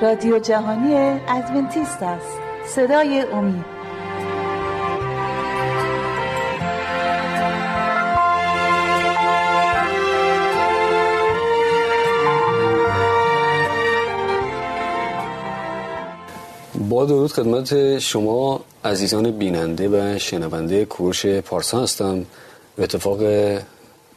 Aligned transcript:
رادیو 0.00 0.38
جهانی 0.38 1.20
ادونتیست 1.28 2.02
است. 2.02 2.38
صدای 2.66 3.20
امید. 3.20 3.64
با 16.88 17.04
درود 17.04 17.32
خدمت 17.32 17.98
شما 17.98 18.60
عزیزان 18.84 19.30
بیننده 19.30 19.88
و 19.88 20.18
شنونده 20.18 20.84
کورش 20.84 21.26
پارسا 21.26 21.82
هستم. 21.82 22.26
به 22.76 22.82
اتفاق 22.82 23.22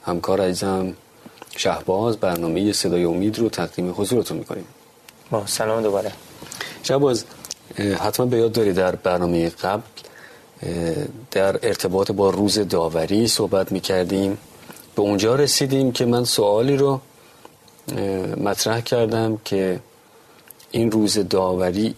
همکار 0.06 0.42
عزیزم 0.42 0.94
شهباز 1.58 2.18
برنامه 2.18 2.72
صدای 2.72 3.04
امید 3.04 3.40
رو 3.40 3.50
تقدیم 3.50 3.94
حضورتون 3.98 4.38
می‌کنیم. 4.38 4.66
با 5.32 5.46
سلام 5.46 5.84
دوباره. 5.84 6.12
شهباز 6.84 7.26
حتما 8.00 8.26
به 8.26 8.38
یاد 8.38 8.52
داری 8.52 8.74
در 8.74 8.96
برنامه 8.96 9.50
قبل 9.50 9.82
در 11.32 11.68
ارتباط 11.68 12.12
با 12.12 12.30
روز 12.30 12.60
داوری 12.60 13.28
صحبت 13.28 13.72
می‌کردیم. 13.72 14.38
به 14.96 15.02
اونجا 15.02 15.36
رسیدیم 15.36 15.92
که 15.92 16.06
من 16.06 16.24
سوالی 16.24 16.78
رو 16.78 17.02
مطرح 18.38 18.82
کردم 18.82 19.38
که 19.46 19.80
این 20.72 20.92
روز 20.92 21.20
داوری 21.30 21.96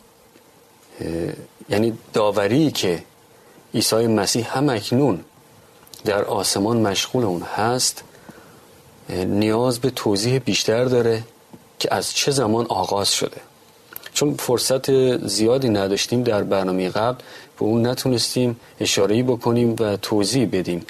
یعنی 1.70 1.98
داوری 2.14 2.72
که 2.72 3.04
عیسی 3.74 4.08
مسیح 4.08 4.58
هم 4.58 4.70
اکنون 4.70 5.24
در 6.06 6.24
آسمان 6.24 6.78
مشغول 6.78 7.24
اون 7.24 7.42
هست 7.42 8.04
نیاز 9.10 9.80
به 9.80 9.90
توضیح 9.90 10.40
بیشتر 10.40 10.86
داره. 10.86 11.24
که 11.80 11.94
از 11.94 12.14
چه 12.14 12.32
زمان 12.32 12.66
آغاز 12.66 13.14
شده. 13.14 13.38
چون 14.14 14.34
فرصت 14.34 15.18
زیادی 15.28 15.70
نداشتیم 15.70 16.24
در 16.24 16.44
برنامه 16.44 16.90
قبل 16.90 17.18
به 17.60 17.66
اون 17.66 17.88
نتونستیم 17.88 18.60
اشاره 18.80 19.24
بکنیم 19.24 19.76
و 19.80 19.98
توضیح 19.98 20.50
بدیم. 20.52 20.86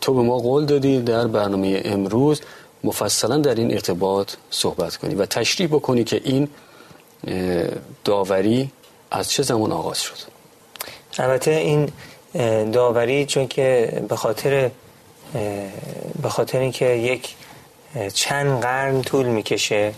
تو 0.00 0.14
به 0.14 0.22
ما 0.22 0.38
قول 0.38 0.64
دادی 0.64 1.00
در 1.00 1.26
برنامه 1.26 1.82
امروز 1.84 2.40
مفصلا 2.84 3.38
در 3.38 3.54
این 3.54 3.72
ارتباط 3.72 4.32
صحبت 4.50 4.96
کنی 4.96 5.14
و 5.14 5.26
تشریح 5.26 5.68
بکنی 5.68 6.04
که 6.04 6.20
این 6.24 6.48
داوری 8.04 8.70
از 9.10 9.30
چه 9.30 9.42
زمان 9.42 9.72
آغاز 9.72 10.00
شد. 10.00 10.18
البته 11.18 11.50
این 11.50 11.90
داوری 12.70 13.26
چون 13.26 13.46
که 13.46 14.02
به 14.08 14.16
خاطر 14.16 14.70
به 16.22 16.28
خاطر 16.28 16.58
اینکه 16.58 16.86
یک 16.86 17.34
چند 18.14 18.60
قرن 18.60 19.02
طول 19.02 19.26
می‌کشه. 19.26 19.92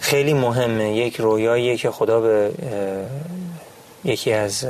خیلی 0.00 0.34
مهمه. 0.34 0.96
یک 0.96 1.16
رویایی 1.16 1.76
که 1.76 1.90
خدا 1.90 2.20
به 2.20 2.50
یکی 4.04 4.32
از 4.32 4.66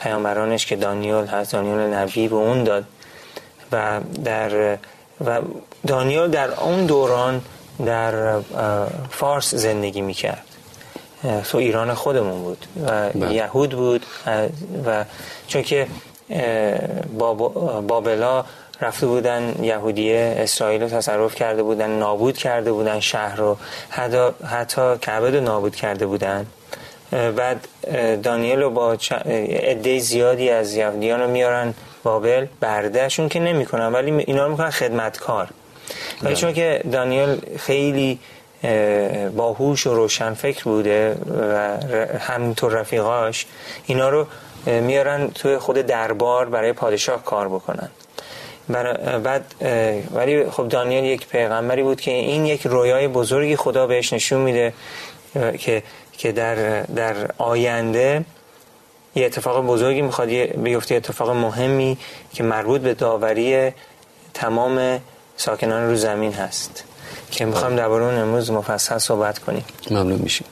پیامبرانش 0.00 0.66
که 0.66 0.76
دانیال 0.76 1.26
هست 1.26 1.52
دانیال 1.52 1.94
نبی 1.94 2.28
به 2.28 2.34
اون 2.34 2.64
داد. 2.64 2.84
و 3.72 4.00
در 4.24 4.78
و 5.24 5.40
دانیال 5.86 6.30
در 6.30 6.60
اون 6.60 6.86
دوران 6.86 7.42
در 7.86 8.40
فارس 9.10 9.54
زندگی 9.54 10.00
می‌کرد. 10.00 10.44
تو 11.44 11.58
ایران 11.58 11.94
خودمون 11.94 12.42
بود 12.42 12.66
و 12.86 13.10
بله. 13.10 13.34
یهود 13.34 13.70
بود. 13.70 14.06
و 14.86 15.04
چون 15.46 15.62
که 15.62 15.86
بابلا 17.88 18.44
رفته 18.82 19.06
بودن 19.06 19.54
یهودیه 19.62 20.34
اسرائیل 20.38 20.82
رو 20.82 20.88
تصرف 20.88 21.34
کرده 21.34 21.62
بودن 21.62 21.90
نابود 21.90 22.36
کرده 22.36 22.72
بودن 22.72 23.00
شهر 23.00 23.36
رو. 23.36 23.56
حتی, 23.90 24.28
حتی 24.46 24.98
کعبه 24.98 25.30
رو 25.30 25.40
نابود 25.40 25.76
کرده 25.76 26.06
بودن. 26.06 26.46
بعد 27.36 27.68
دانیل 28.22 28.62
رو 28.62 28.70
با 28.70 28.96
عده 29.62 29.98
زیادی 29.98 30.50
از 30.50 30.74
یهودیان 30.74 31.20
رو 31.20 31.30
میارن 31.30 31.74
بابل. 32.02 32.46
بردهشون 32.60 33.28
که 33.28 33.40
نمی‌کنن 33.40 33.92
ولی 33.92 34.24
اینا 34.26 34.44
رو 34.44 34.50
می‌کنن 34.50 34.70
خدمتکار. 34.70 35.48
ولی. 36.22 36.36
چون 36.36 36.52
که 36.52 36.80
دانیل 36.92 37.40
خیلی 37.58 38.18
باهوش 39.36 39.86
و 39.86 39.94
روشن 39.94 40.34
فکر 40.34 40.64
بوده 40.64 41.16
و 41.28 41.78
همینطور 42.18 42.72
رفیقاش 42.72 43.46
اینا 43.86 44.08
رو 44.08 44.26
میارن 44.66 45.30
توی 45.30 45.58
خود 45.58 45.76
دربار 45.76 46.48
برای 46.48 46.72
پادشاه 46.72 47.24
کار 47.24 47.48
بکنن. 47.48 47.88
بعد 48.68 49.54
ولی 50.14 50.50
خب 50.50 50.68
دانیل 50.68 51.04
یک 51.04 51.26
پیغمبری 51.26 51.82
بود 51.82 52.00
که 52.00 52.10
این 52.10 52.46
یک 52.46 52.66
رویای 52.66 53.08
بزرگی 53.08 53.56
خدا 53.56 53.86
بهش 53.86 54.12
نشون 54.12 54.40
میده 54.40 54.74
که 55.58 55.82
که 56.18 56.32
در 56.32 56.82
در 56.82 57.14
آینده 57.38 58.24
یه 59.14 59.26
اتفاق 59.26 59.66
بزرگی 59.66 60.02
می‌خواد 60.02 60.28
بیفته 60.28 60.94
اتفاق 60.94 61.30
مهمی 61.30 61.98
که 62.32 62.42
مربوط 62.42 62.80
به 62.80 62.94
داوری 62.94 63.70
تمام 64.34 65.00
ساکنان 65.36 65.88
رو 65.88 65.96
زمین 65.96 66.32
هست. 66.32 66.84
که 67.30 67.44
می‌خوایم 67.44 67.76
درباره 67.76 68.04
اون 68.04 68.14
امروز 68.14 68.50
مفصل 68.50 68.98
صحبت 68.98 69.38
کنیم. 69.38 69.64
ممنون 69.90 70.18
میشیم. 70.18 70.46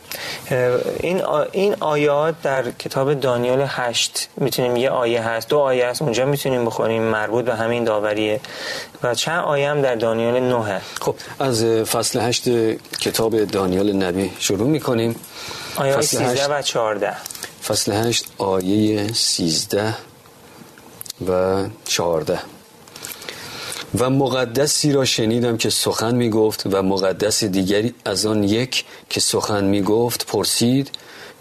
این 1.00 1.22
این 1.52 1.76
آیات 1.80 2.34
در 2.42 2.70
کتاب 2.70 3.14
دانیال 3.14 3.64
هشت 3.68 4.28
می‌تونیم 4.36 4.76
یه 4.76 4.90
آیه 4.90 5.22
هست 5.22 5.48
دو 5.48 5.58
آیه 5.58 5.86
هست 5.86 6.02
اونجا 6.02 6.24
می‌تونیم 6.24 6.64
بخوریم 6.64 7.02
مربوط 7.02 7.44
به 7.44 7.54
همین 7.54 7.84
داوریه. 7.84 8.40
و 9.02 9.14
چند 9.14 9.44
آیه 9.44 9.70
هم 9.70 9.82
در 9.82 9.94
دانیال 9.94 10.40
نه 10.40 10.80
خب 11.00 11.14
از 11.38 11.64
فصل 11.64 12.20
هشت 12.20 12.48
کتاب 13.00 13.44
دانیال 13.44 13.92
نبی 13.92 14.30
شروع 14.38 14.68
می‌کنیم. 14.68 15.16
آیه 15.76 16.00
13 16.00 16.46
و 16.46 16.62
14 16.62 17.12
فصل 17.68 17.92
هشت 17.92 18.24
آیه 18.38 19.12
13 19.12 19.94
و 21.28 21.64
14 21.84 22.38
و 23.98 24.10
مقدسی 24.10 24.92
را 24.92 25.04
شنیدم 25.04 25.56
که 25.56 25.70
سخن 25.70 26.14
می 26.14 26.30
گفت 26.30 26.62
و 26.66 26.82
مقدس 26.82 27.44
دیگری 27.44 27.94
از 28.04 28.26
آن 28.26 28.44
یک 28.44 28.84
که 29.10 29.20
سخن 29.20 29.64
می 29.64 29.82
گفت 29.82 30.26
پرسید 30.26 30.90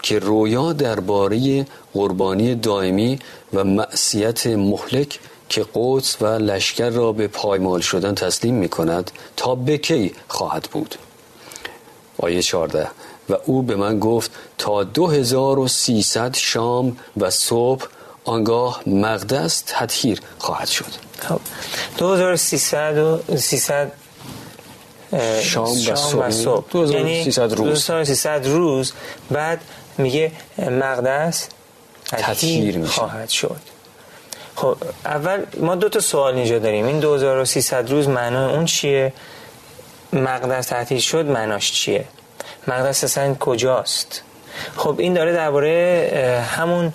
که 0.01 0.19
رویا 0.19 0.73
درباره 0.73 1.65
قربانی 1.93 2.55
دائمی 2.55 3.19
و 3.53 3.63
معصیت 3.63 4.47
مهلک 4.47 5.19
که 5.49 5.65
قدس 5.75 6.21
و 6.21 6.25
لشکر 6.25 6.89
را 6.89 7.11
به 7.11 7.27
پایمال 7.27 7.81
شدن 7.81 8.15
تسلیم 8.15 8.55
می 8.55 8.69
کند 8.69 9.11
تا 9.37 9.55
به 9.55 9.77
کی 9.77 10.13
خواهد 10.27 10.69
بود. 10.71 10.95
آیه 12.17 12.41
14 12.41 12.87
و 13.29 13.35
او 13.45 13.61
به 13.61 13.75
من 13.75 13.99
گفت 13.99 14.31
تا 14.57 14.83
دو 14.83 15.07
هزار 15.07 15.59
و 15.59 15.67
سیصد 15.67 16.35
شام 16.35 16.97
و 17.17 17.29
صبح 17.29 17.85
آنگاه 18.25 18.81
مقدس 18.87 19.63
تطهیر 19.67 20.21
خواهد 20.37 20.67
شد. 20.67 21.08
خب. 21.21 21.41
2300 21.97 22.97
و 22.97 23.37
300 23.37 23.91
شام, 25.41 25.77
و 26.19 26.31
صبح. 26.31 26.65
2300 26.71 27.53
روز. 27.53 27.67
2300 27.67 28.47
روز. 28.47 28.93
بعد 29.31 29.61
میگه 29.97 30.31
مقدس 30.57 31.47
تطهیر 32.05 32.85
خواهد 32.85 33.29
شد. 33.29 33.61
خب 34.55 34.77
اول 35.05 35.43
ما 35.59 35.75
دو 35.75 35.89
تا 35.89 35.99
سوال 35.99 36.35
اینجا 36.35 36.59
داریم. 36.59 36.85
این 36.85 36.99
2300 36.99 37.91
روز 37.91 38.07
معنای 38.07 38.53
اون 38.53 38.65
چیه؟ 38.65 39.13
مقدس 40.13 40.67
تطهیر 40.67 41.01
شد 41.01 41.25
معناش 41.25 41.71
چیه؟ 41.71 42.05
مقدس 42.67 43.03
اصلا 43.03 43.35
کجاست؟ 43.35 44.21
خب 44.77 44.95
این 44.99 45.13
داره 45.13 45.33
درباره 45.33 46.45
همون 46.51 46.93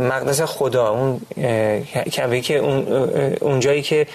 مقدس 0.00 0.40
خدا 0.40 0.90
اون 0.90 1.20
که 2.42 2.56
اون 2.56 2.86
اونجایی 3.40 3.82
که 3.82 4.06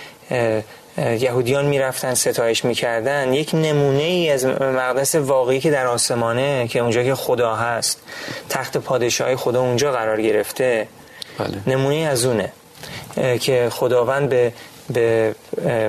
یهودیان 0.97 1.65
می‌رفتن 1.65 2.13
ستایش 2.13 2.65
می‌کردن 2.65 3.33
یک 3.33 3.55
نمونه 3.55 4.03
ای 4.03 4.29
از 4.29 4.45
مقدس 4.45 5.15
واقعی 5.15 5.59
که 5.59 5.71
در 5.71 5.87
آسمانه 5.87 6.67
که 6.67 6.79
اونجا 6.79 7.03
که 7.03 7.15
خدا 7.15 7.55
هست 7.55 8.01
تخت 8.49 8.77
پادشاهی 8.77 9.35
خدا 9.35 9.61
اونجا 9.61 9.91
قرار 9.91 10.21
گرفته 10.21 10.87
بله. 11.37 11.75
نمونه 11.75 11.95
از 11.95 12.25
اونه 12.25 12.51
که 13.39 13.67
خداوند 13.71 14.29
به 14.29 14.53
به 14.93 15.33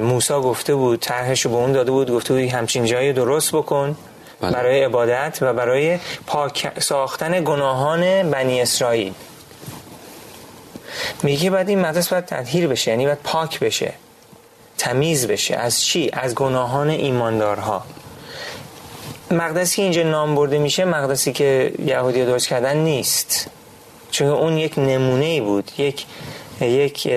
موسی 0.02 0.34
گفته 0.34 0.74
بود 0.74 1.00
طرحش 1.00 1.40
رو 1.44 1.50
به 1.50 1.56
اون 1.56 1.72
داده 1.72 1.90
بود 1.90 2.10
گفته 2.10 2.34
بود 2.34 2.42
همچین 2.42 2.84
جایی 2.84 3.12
درست 3.12 3.52
بکن 3.52 3.96
بله. 4.40 4.52
برای 4.52 4.84
عبادت 4.84 5.38
و 5.40 5.52
برای 5.52 5.98
پاک 6.26 6.80
ساختن 6.80 7.44
گناهان 7.44 8.30
بنی 8.30 8.60
اسرائیل 8.60 9.14
میگه 11.22 11.50
بعد 11.50 11.68
این 11.68 11.80
مقدس 11.80 12.08
باید 12.08 12.24
تطهیر 12.24 12.66
بشه 12.66 12.90
یعنی 12.90 13.04
باید 13.04 13.18
پاک 13.24 13.60
بشه 13.60 13.92
تمیز 14.78 15.26
بشه 15.26 15.56
از 15.56 15.82
چی؟ 15.84 16.10
از 16.12 16.34
گناهان 16.34 16.88
ایماندارها 16.88 17.84
مقدسی 19.30 19.76
که 19.76 19.82
اینجا 19.82 20.02
نام 20.02 20.34
برده 20.34 20.58
میشه 20.58 20.84
مقدسی 20.84 21.32
که 21.32 21.72
یهودی 21.86 22.24
درست 22.24 22.48
کردن 22.48 22.76
نیست 22.76 23.50
چون 24.10 24.26
اون 24.26 24.58
یک 24.58 24.78
نمونه 24.78 25.24
ای 25.24 25.40
بود 25.40 25.70
یک 25.78 26.06
یک 26.60 27.12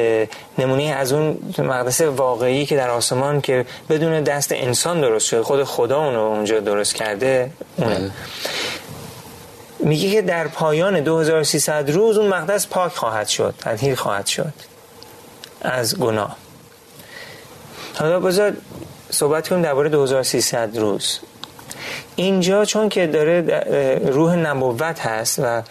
نمونه 0.57 0.83
از 0.83 1.13
اون 1.13 1.53
مقدس 1.57 2.01
واقعی 2.01 2.65
که 2.65 2.75
در 2.75 2.89
آسمان 2.89 3.41
که 3.41 3.65
بدون 3.89 4.21
دست 4.21 4.51
انسان 4.51 5.01
درست 5.01 5.27
شده 5.27 5.43
خود 5.43 5.63
خدا 5.63 6.05
اونو 6.05 6.19
اونجا 6.19 6.59
درست 6.59 6.95
کرده 6.95 7.51
اونه. 7.77 8.11
میگه 9.79 10.11
که 10.11 10.21
در 10.21 10.47
پایان 10.47 10.99
2300 10.99 11.89
روز 11.89 12.17
اون 12.17 12.27
مقدس 12.27 12.67
پاک 12.67 12.91
خواهد 12.91 13.27
شد 13.27 13.53
تطهیر 13.59 13.95
خواهد 13.95 14.25
شد 14.25 14.53
از 15.61 15.99
گناه. 15.99 16.38
حالا 17.95 18.19
بذار 18.19 18.53
صحبت 19.09 19.47
کنیم 19.47 19.61
درباره 19.61 19.89
2300 19.89 20.77
روز. 20.77 21.19
اینجا 22.15 22.65
چون 22.65 22.89
که 22.89 23.07
داره 23.07 23.41
روح 24.05 24.35
نبوت 24.35 24.99
هست 24.99 25.39
و 25.39 25.61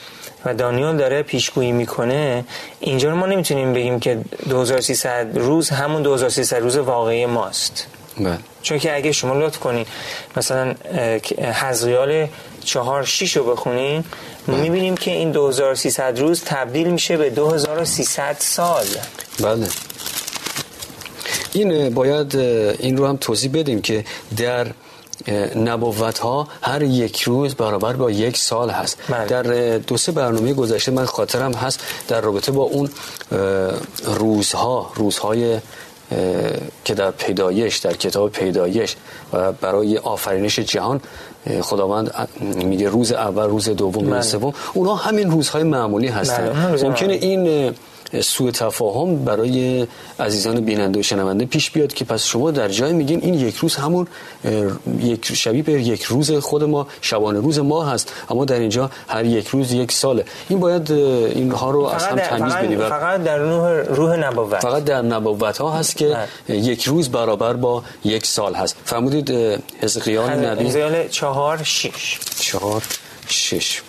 و 0.45 0.55
دانیال 0.55 0.97
داره 0.97 1.23
پیشگویی 1.23 1.73
می‌کنه 1.73 2.45
اینجا 2.81 3.11
رو 3.11 3.17
ما 3.17 3.27
نمی‌تونیم 3.27 3.73
بگیم 3.73 4.01
که 4.01 4.19
2300 4.49 5.39
روز 5.39 5.71
همون 5.71 6.03
2300 6.03 6.63
روز 6.63 6.77
واقعی 6.77 7.27
ماست. 7.27 7.87
بله. 8.19 8.39
چون 8.63 8.79
که 8.79 8.97
اگه 8.97 9.13
شما 9.13 9.35
لطف 9.35 9.59
کنین 9.59 9.87
مثلا 10.37 10.75
حزقیال 11.63 12.27
چهار 12.65 13.05
شیش 13.05 13.37
رو 13.37 13.45
بخونین 13.45 14.05
ما 14.49 14.57
می‌بینیم 14.57 14.97
که 14.97 15.11
این 15.11 15.33
2300 15.33 16.19
روز 16.19 16.43
تبدیل 16.45 16.91
میشه 16.91 17.17
به 17.17 17.31
2300 17.31 18.37
سال. 18.39 18.87
بله. 19.41 19.69
این 21.53 21.95
باید 21.95 22.37
این 22.37 22.97
رو 22.97 23.07
هم 23.07 23.17
توضیح 23.17 23.51
بدیم 23.55 23.83
که 23.83 24.05
در 24.37 24.67
نبوت 25.57 26.19
ها 26.19 26.49
هر 26.63 26.83
یک 26.83 27.23
روز 27.23 27.55
برابر 27.55 27.93
با 27.93 28.11
یک 28.11 28.37
سال 28.37 28.71
هست 28.71 28.99
بله. 29.09 29.27
در 29.27 29.79
دو 29.79 29.97
سه 29.97 30.13
برنامه 30.13 30.55
گذشته 30.55 30.93
من 30.93 31.05
خاطرم 31.05 31.53
هست 31.53 31.81
در 32.09 32.21
رابطه 32.21 32.53
با 32.53 32.63
اون 32.63 32.91
روزها 34.05 34.93
روزهای 34.95 35.59
که 36.85 36.95
در 36.95 37.11
پیدایش 37.11 37.77
در 37.77 37.93
کتاب 37.93 38.31
پیدایش 38.31 38.97
و 39.33 39.53
برای 39.53 39.99
آفرینش 39.99 40.59
جهان 40.59 41.01
خداوند 41.61 42.29
میگه 42.41 42.89
روز 42.89 43.13
اول 43.13 43.47
روز 43.47 43.69
دوم 43.69 44.05
روز 44.05 44.13
بله. 44.13 44.23
سوم 44.23 44.53
اونها 44.75 44.95
همین 44.95 45.31
روزهای 45.31 45.63
معمولی 45.63 46.09
بله، 46.09 46.17
هستن 46.17 46.47
اونها 46.47 46.69
روزهای 46.69 46.91
ممکنه 46.91 47.13
این 47.13 47.75
سوء 48.21 48.51
تفاهم 48.51 49.25
برای 49.25 49.87
عزیزان 50.21 50.61
بیننده 50.61 51.01
و 51.01 51.03
شنونده 51.03 51.45
پیش 51.45 51.71
بیاد 51.71 51.93
که 51.93 52.05
پس 52.05 52.25
شما 52.25 52.51
در 52.51 52.69
جای 52.69 52.93
میگین 52.93 53.21
این 53.23 53.35
یک 53.35 53.57
روز 53.57 53.77
همون 53.77 54.07
یک 55.01 55.35
شبیه 55.35 55.63
به 55.63 55.73
یک 55.73 56.03
روز 56.03 56.33
خود 56.33 56.65
ما 56.65 56.87
شبانه 57.01 57.41
روز 57.41 57.59
ما 57.59 57.85
هست 57.85 58.13
اما 58.31 58.45
در 58.45 58.59
اینجا 58.59 58.91
هر 59.09 59.25
یک 59.25 59.49
روز 59.49 59.73
یک 59.73 59.93
ساله. 59.93 60.25
این 60.49 60.61
باید 60.61 60.93
اینها 60.93 61.71
رو 61.71 61.81
از 61.81 62.05
هم 62.05 62.17
تمیز 62.17 62.53
فقط, 62.53 62.65
بدیم 62.65 62.79
فقط 62.79 63.23
در 63.23 63.39
روح, 63.85 64.17
نبوت. 64.17 64.61
فقط 64.61 64.85
در 64.85 65.03
نبوت 65.03 65.59
ها 65.59 65.71
هست 65.71 65.97
که 65.97 66.17
یک 66.49 66.85
روز 66.85 67.09
برابر 67.09 67.53
با 67.53 67.83
یک 68.05 68.27
سال 68.27 68.55
هست. 68.55 68.77
فرمودید 68.85 69.31
حزقیال 69.83 70.31
نبی؟ 70.31 70.65
حزقیال 70.65 71.09
چهار 71.09 71.63
شش. 71.63 72.19
چهار 72.41 72.83
شش. 73.29 73.83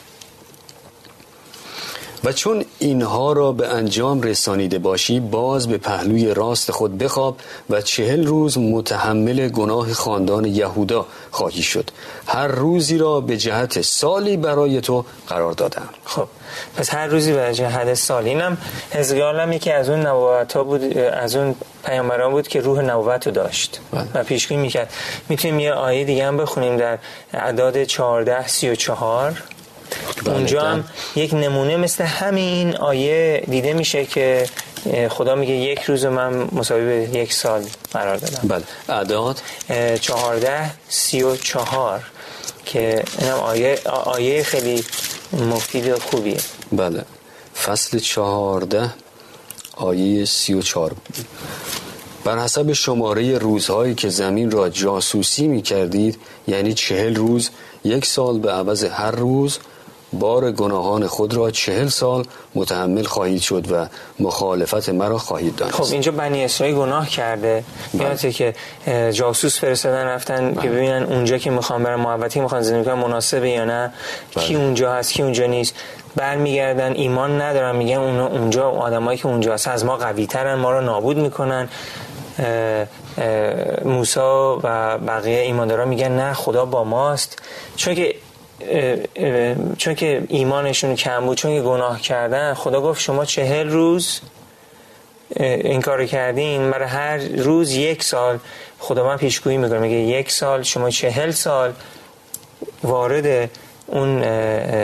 و 2.24 2.32
چون 2.32 2.66
اینها 2.80 3.34
را 3.34 3.52
به 3.52 3.68
انجام 3.68 4.22
رسانیده 4.22 4.80
باشی 4.80 5.20
باز 5.20 5.68
به 5.68 5.78
پهلوی 5.78 6.34
راست 6.34 6.72
خود 6.72 6.98
بخواب 6.98 7.38
و 7.70 7.82
چهل 7.82 8.28
روز 8.28 8.58
متحمل 8.58 9.50
گناه 9.50 9.94
خاندان 9.94 10.46
یهودا 10.46 11.06
خواهی 11.32 11.62
شد. 11.62 11.90
هر 12.28 12.48
روزی 12.48 12.98
را 12.98 13.22
به 13.22 13.38
جهت 13.38 13.82
سالی 13.82 14.38
برای 14.38 14.82
تو 14.82 15.06
قرار 15.28 15.54
دادم. 15.54 15.90
خب 16.06 16.28
پس 16.78 16.94
هر 16.94 17.08
روزی 17.08 17.34
به 17.34 17.54
جهت 17.54 17.94
سال. 17.94 18.26
اینم 18.26 18.58
حزقیال 18.92 19.40
هم 19.40 19.52
یکی 19.52 19.72
از 19.72 19.90
اون 19.90 20.00
نبوت 20.00 20.54
ها 20.54 20.64
بود 20.64 20.98
از 20.98 21.36
اون 21.36 21.56
پیامبران 21.86 22.32
بود 22.32 22.48
که 22.48 22.62
روح 22.62 22.82
نبوت 22.82 23.28
رو 23.28 23.34
داشت 23.34 23.80
بله. 23.92 24.08
و 24.14 24.24
پیشگویی 24.24 24.60
می‌کرد. 24.60 24.94
می‌تونیم 25.30 25.60
یه 25.60 25.74
آیه 25.74 26.04
دیگه 26.04 26.26
هم 26.26 26.38
بخونیم 26.38 26.78
در 26.78 26.98
اعداد 27.34 27.84
14 27.84 28.48
34 28.48 29.44
اونجا 30.26 30.62
هم 30.62 30.84
یک 31.16 31.34
نمونه 31.34 31.78
مثل 31.78 32.04
همین 32.04 32.78
آیه 32.78 33.44
دیده 33.50 33.74
میشه 33.74 34.06
که 34.06 34.46
خدا 35.10 35.36
میگه 35.36 35.54
یک 35.54 35.82
روز 35.82 36.06
من 36.06 36.48
مساوی 36.52 36.86
به 36.86 37.20
یک 37.20 37.34
سال 37.34 37.64
قرار 37.94 38.18
دادم. 38.18 38.48
بله. 38.48 38.64
اعداد؟ 38.90 39.42
چهارده 40.02 40.72
سی 40.90 41.24
و 41.24 41.36
چهار 41.36 42.04
که 42.66 43.04
اینم 43.20 43.38
آیه, 43.38 43.80
آیه 43.86 44.44
خیلی 44.44 44.84
مفید 45.34 45.88
و 45.88 46.00
خوبیه. 46.00 46.38
بله. 46.72 47.06
فصل 47.64 48.00
چهارده 48.00 48.94
آیه 49.76 50.26
سی 50.26 50.54
و 50.54 50.62
چهار. 50.62 50.92
بر 52.24 52.40
حسب 52.40 52.74
شماره 52.74 53.38
روزهایی 53.38 53.96
که 53.96 54.10
زمین 54.10 54.52
را 54.52 54.70
جاسوسی 54.70 55.48
می 55.48 55.62
کردید 55.62 56.20
یعنی 56.48 56.74
چهل 56.74 57.16
روز 57.16 57.50
یک 57.84 58.06
سال 58.06 58.40
به 58.40 58.52
عوض 58.52 58.84
هر 58.84 59.12
روز 59.12 59.60
بار 60.14 60.52
گناهان 60.52 61.08
خود 61.08 61.34
را 61.34 61.52
چهل 61.52 61.88
سال 61.88 62.26
متحمل 62.56 63.04
خواهید 63.04 63.42
شد 63.42 63.72
و 63.72 63.88
مخالفت 64.20 64.90
مرا 64.90 65.18
خواهید 65.18 65.56
دانست. 65.56 65.76
خب 65.76 65.92
اینجا 65.92 66.12
بنی 66.12 66.44
اسرائیل 66.46 66.76
گناه 66.76 67.10
کرده. 67.10 67.64
یادته 67.94 68.32
که 68.32 68.56
جاسوس 69.12 69.60
فرستادن 69.60 70.06
رفتن 70.06 70.54
که 70.62 70.70
ببینن 70.70 71.04
اونجا 71.04 71.38
که 71.38 71.50
می‌خوان 71.50 71.84
برن 71.84 71.96
محبتی 71.96 72.40
می‌خوان 72.40 72.62
زندگی 72.62 72.86
کنن 72.86 72.94
مناسبه 72.94 73.50
یا 73.50 73.66
نه 73.66 73.94
کی 74.40 74.56
اونجا 74.56 74.94
هست 74.94 75.14
کی 75.14 75.24
اونجا 75.24 75.46
نیست. 75.46 75.76
برمیگردن 76.16 76.94
ایمان 76.94 77.42
ندارن 77.42 77.76
میگن 77.76 77.98
اون 77.98 78.20
اونجا 78.20 78.70
آدمایی 78.70 79.18
که 79.18 79.28
اونجا 79.28 79.54
هست 79.54 79.68
از 79.68 79.86
ما 79.86 79.98
قوی 79.98 80.28
ترن 80.28 80.56
ما 80.56 80.72
رو 80.72 80.82
نابود 80.82 81.18
می‌کنن. 81.18 81.70
موسا 83.86 84.60
و 84.64 84.98
بقیه 84.98 85.40
ایماندارا 85.40 85.86
میگن 85.86 86.12
نه 86.12 86.34
خدا 86.34 86.66
با 86.66 86.84
ماست. 86.84 87.40
چون 87.76 87.96
که 87.96 88.16
چون 89.78 89.96
که 89.96 90.24
ایمانشون 90.28 90.96
کم 90.96 91.26
بود 91.26 91.38
چون 91.38 91.56
که 91.56 91.62
گناه 91.62 92.02
کردن 92.02 92.54
خدا 92.54 92.82
گفت 92.82 93.02
شما 93.02 93.26
چهل 93.26 93.70
روز 93.70 94.20
این 95.40 95.82
کار 95.82 96.06
کردین 96.06 96.72
برای 96.72 96.88
هر 96.88 97.18
روز 97.18 97.72
یک 97.72 98.04
سال 98.04 98.40
خدا 98.80 99.06
من 99.06 99.18
پیشگویی 99.18 99.58
می‌کنه 99.58 99.80
میگه 99.80 99.96
یک 99.96 100.32
سال 100.32 100.64
شما 100.64 100.90
چهل 100.90 101.32
سال 101.32 101.74
وارد 102.84 103.50
اون 103.88 104.24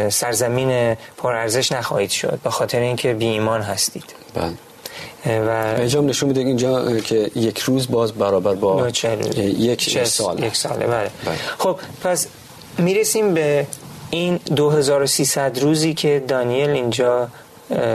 سرزمین 0.09 0.95
پرارزش 1.17 1.71
نخواهید 1.71 2.09
شد 2.09 2.39
به 2.43 2.49
خاطر 2.49 2.79
اینکه 2.79 3.13
بی 3.13 3.25
ایمان 3.25 3.61
هستید 3.61 4.05
بله 4.33 4.53
و 5.25 5.75
اینجا 5.77 6.01
نشون 6.01 6.27
میده 6.27 6.41
اینجا 6.41 6.99
که 6.99 7.31
یک 7.35 7.59
روز 7.59 7.91
باز 7.91 8.13
برابر 8.13 8.53
با 8.53 8.87
یک 8.87 10.05
سال 10.05 10.43
یک 10.43 10.55
ساله 10.55 10.87
بله. 10.87 11.09
بله. 11.25 11.35
خب 11.57 11.79
پس 12.03 12.27
می‌رسیم 12.77 13.33
به 13.33 13.67
این 14.09 14.37
2300 14.37 15.59
روزی 15.59 15.93
که 15.93 16.23
دانیل 16.27 16.69
اینجا 16.69 17.27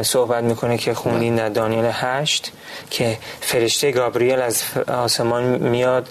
صحبت 0.03 0.45
می‌کنه 0.45 0.79
که 0.79 0.95
خوندین 0.95 1.37
در 1.37 1.49
دانیل 1.49 1.85
8 1.93 2.53
که 2.91 3.19
فرشته 3.41 3.93
گابریل 3.93 4.41
از 4.41 4.63
آسمان 4.89 5.45
میاد 5.45 6.09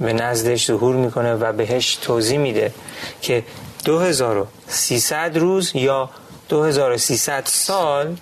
به 0.00 0.12
نزدش 0.12 0.66
ظهور 0.66 0.96
می‌کنه 0.96 1.34
و 1.34 1.52
بهش 1.52 1.96
توضیح 1.96 2.38
میده 2.38 2.74
که 3.22 3.44
2300 3.84 5.36
روز 5.36 5.70
یا 5.74 6.10
2300 6.48 7.42
سال 7.46 8.16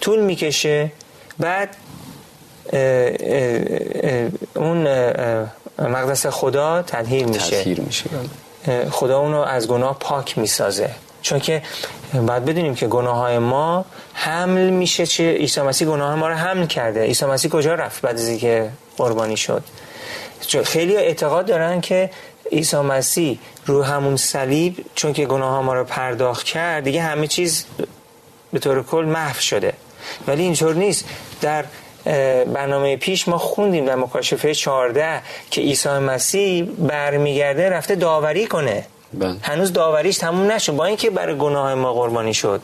طول 0.00 0.20
می‌کشه. 0.20 0.92
بعد 1.38 1.76
اون 4.54 4.86
مقدس 5.78 6.26
خدا 6.26 6.82
تطهیر 6.82 7.26
میشه. 7.26 7.60
تطهیر 7.60 7.80
میشه. 7.80 8.10
خدا 8.90 9.18
اونو 9.18 9.40
از 9.40 9.68
گناه 9.68 9.96
پاک 9.98 10.38
می‌سازه. 10.38 10.90
چون 11.22 11.38
که 11.38 11.62
باید 12.12 12.44
بدونیم 12.44 12.74
که 12.74 12.86
گناه 12.86 13.16
های 13.16 13.38
ما 13.38 13.84
حمل 14.12 14.70
میشه 14.70 15.06
چه 15.06 15.32
عیسی 15.32 15.60
مسیح 15.60 15.88
گناه 15.88 16.14
ما 16.14 16.28
رو 16.28 16.34
حمل 16.34 16.66
کرده. 16.66 17.02
عیسی 17.02 17.26
مسیح 17.26 17.50
کجا 17.50 17.74
رفت 17.74 18.00
بعد 18.02 18.14
از 18.14 18.28
اینکه 18.28 18.70
قربانی 18.96 19.36
شد؟ 19.36 19.62
خیلی 20.64 20.96
اعتقاد 20.96 21.46
دارن 21.46 21.80
که 21.80 22.10
عیسی 22.52 22.76
مسیح 22.76 23.38
رو 23.66 23.82
همون 23.82 24.16
صلیب 24.16 24.86
چون 24.94 25.12
که 25.12 25.26
گناه 25.26 25.50
ها 25.50 25.62
ما 25.62 25.74
رو 25.74 25.84
پرداخت 25.84 26.46
کرد 26.46 26.84
دیگه 26.84 27.02
همه 27.02 27.26
چیز 27.26 27.64
به 28.52 28.58
طور 28.58 28.82
کل 28.82 29.04
محو 29.04 29.40
شده. 29.40 29.72
ولی 30.26 30.42
اینطور 30.42 30.74
نیست. 30.74 31.04
در 31.40 31.64
برنامه 32.46 32.96
پیش 32.96 33.28
ما 33.28 33.38
خوندیم 33.38 33.84
در 33.84 33.94
مکاشفه 33.96 34.54
14 34.54 35.22
که 35.50 35.60
عیسی 35.60 35.88
مسیح 35.88 36.64
برمیگرده 36.78 37.70
رفته 37.70 37.94
داوری 37.94 38.46
کنه. 38.46 38.86
بله. 39.12 39.36
هنوز 39.42 39.72
داوریش 39.72 40.18
تموم 40.18 40.52
نشد. 40.52 40.72
با 40.72 40.84
اینکه 40.84 41.10
برای 41.10 41.38
گناه 41.38 41.74
ما 41.74 41.92
قربانی 41.92 42.34
شد. 42.34 42.60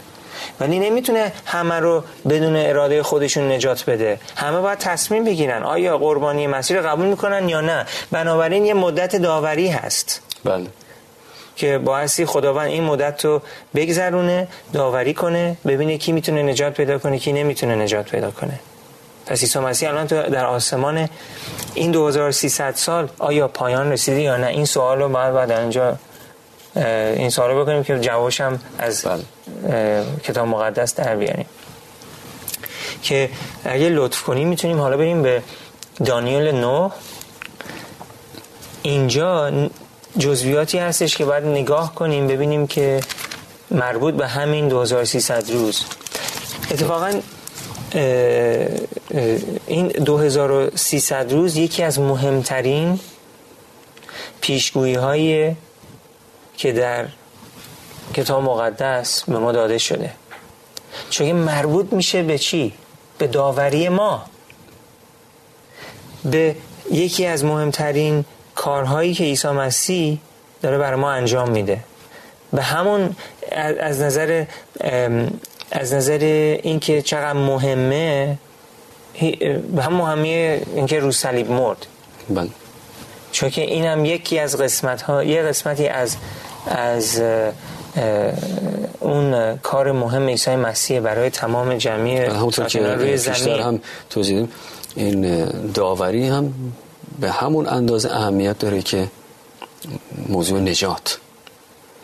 ولی 0.61 0.78
نمی‌تونه 0.78 1.32
همه 1.47 1.75
رو 1.75 2.04
بدون 2.28 2.56
اراده 2.56 3.02
خودشون 3.02 3.52
نجات 3.52 3.90
بده. 3.90 4.20
همه 4.37 4.61
باید 4.61 4.78
تصمیم 4.78 5.25
بگیرن 5.25 5.62
آیا 5.62 5.99
قربانی 5.99 6.47
مسیح 6.47 6.76
رو 6.76 6.88
قبول 6.88 7.06
می‌کنن 7.06 7.49
یا 7.49 7.61
نه. 7.61 7.87
بنابراین 8.11 8.64
یه 8.64 8.75
مدت 8.75 9.16
داوری 9.16 9.68
هست. 9.68 10.23
بله. 10.44 10.66
که 11.56 11.78
باعثی 11.78 12.26
خداوند 12.26 12.70
این 12.70 12.85
مدت 12.85 13.25
رو 13.25 13.42
بگذرونه 13.75 14.49
داوری 14.73 15.14
کنه 15.14 15.56
ببینه 15.66 15.99
کی 15.99 16.12
می‌تونه 16.12 16.42
نجات 16.42 16.75
پیدا 16.75 16.99
کنه 16.99 17.18
کی 17.18 17.32
نمی‌تونه 17.32 17.75
نجات 17.75 18.11
پیدا 18.11 18.30
کنه. 18.30 18.61
پس 19.30 19.40
عیسی 19.40 19.58
مسیح 19.58 19.88
الان 19.88 20.06
تو 20.06 20.22
در 20.22 20.46
آسمان 20.46 21.08
این 21.75 21.90
2300 21.90 22.75
سال 22.75 23.08
آیا 23.18 23.49
پایان 23.49 23.92
رسیده 23.92 24.20
یا 24.20 24.37
نه؟ 24.37 24.46
این 24.46 24.64
سوال 24.64 24.99
رو 24.99 25.08
باید 25.08 25.34
بعد 25.34 25.50
اینجا 25.50 25.96
این 27.16 27.30
سوال 27.30 27.62
بکنیم 27.62 27.84
که 27.84 27.99
جوابش 27.99 28.40
هم 28.40 28.60
از 28.78 29.04
بله. 29.04 30.04
کتاب 30.25 30.49
مقدس 30.49 30.94
در 30.94 31.16
بیاریم. 31.16 31.46
که 33.02 33.30
اگه 33.64 33.88
لطف 33.88 34.22
کنیم 34.22 34.49
می‌تونیم 34.49 34.80
حالا 34.80 34.96
بریم 34.96 35.22
به 35.22 35.42
دانیل 36.04 36.54
9 36.54 36.90
اینجا 38.82 39.52
جزویاتی 40.18 40.78
هستش 40.78 41.16
که 41.16 41.25
باید 41.25 41.44
نگاه 41.44 41.94
کنیم 41.94 42.26
ببینیم 42.26 42.66
که 42.66 43.00
مربوط 43.70 44.14
به 44.14 44.28
همین 44.28 44.68
2300 44.68 45.50
روز. 45.50 45.84
اتفاقا 46.70 47.20
این 49.66 49.88
2300 49.88 51.32
روز 51.32 51.56
یکی 51.56 51.82
از 51.82 51.99
مهمترین 51.99 53.00
پیشگویی 54.40 54.94
هایی 54.94 55.56
که 56.56 56.73
در 56.73 57.06
کتاب 58.14 58.42
مقدس 58.42 59.25
به 59.25 59.38
ما 59.38 59.52
داده 59.52 59.78
شده. 59.78 60.11
چون 61.11 61.32
مربوط 61.32 61.92
میشه 61.92 62.23
به 62.23 62.38
چی؟ 62.38 62.73
به 63.18 63.26
داوری 63.26 63.88
ما. 63.88 64.23
به 66.25 66.56
یکی 66.90 67.26
از 67.26 67.44
مهمترین 67.44 68.25
کارهایی 68.54 69.14
که 69.14 69.25
عیسی 69.25 69.49
مسیح 69.49 70.18
داره 70.62 70.78
برای 70.78 71.00
ما 71.00 71.11
انجام 71.11 71.50
میده. 71.50 71.80
به 72.52 72.62
همون 72.62 73.16
از 73.80 74.00
نظر 74.00 74.44
از 75.71 75.95
نظر 75.95 76.19
اینکه 76.62 77.03
چقدر 77.03 77.33
مهمه 77.33 78.39
به 79.77 79.83
هم 79.83 79.93
مهمیه 79.93 80.62
اینکه 80.75 81.00
رو 81.00 81.12
صلیب 81.12 81.50
مرد. 81.50 81.87
بله. 82.29 82.49
چون 83.33 83.50
که 83.50 83.62
اینم 83.62 84.05
یکی 84.05 84.39
از 84.39 84.57
قسمت 84.57 85.03
ها 85.03 85.25
یه 85.25 85.43
قسمتی 85.43 85.89
از 85.89 86.17
از 86.67 87.23
اون 89.00 89.57
کار 89.57 89.93
مهم 89.93 90.29
عیسی 90.29 90.57
مسیح 90.57 91.00
برای 91.00 91.31
تمام 91.31 91.77
جمعی 91.77 92.19
همونطور 92.19 92.67
که 92.67 92.83
روی 92.95 93.17
زمین. 93.17 93.61
هم 93.61 93.81
توضیح 94.11 94.47
این 94.97 95.47
داوری 95.75 96.29
هم 96.29 96.55
به 97.21 97.31
همون 97.31 97.67
اندازه 97.67 98.11
اهمیت 98.11 98.59
داره 98.59 98.83
که 98.83 99.09
موضوع 100.29 100.61
نجات. 100.61 101.19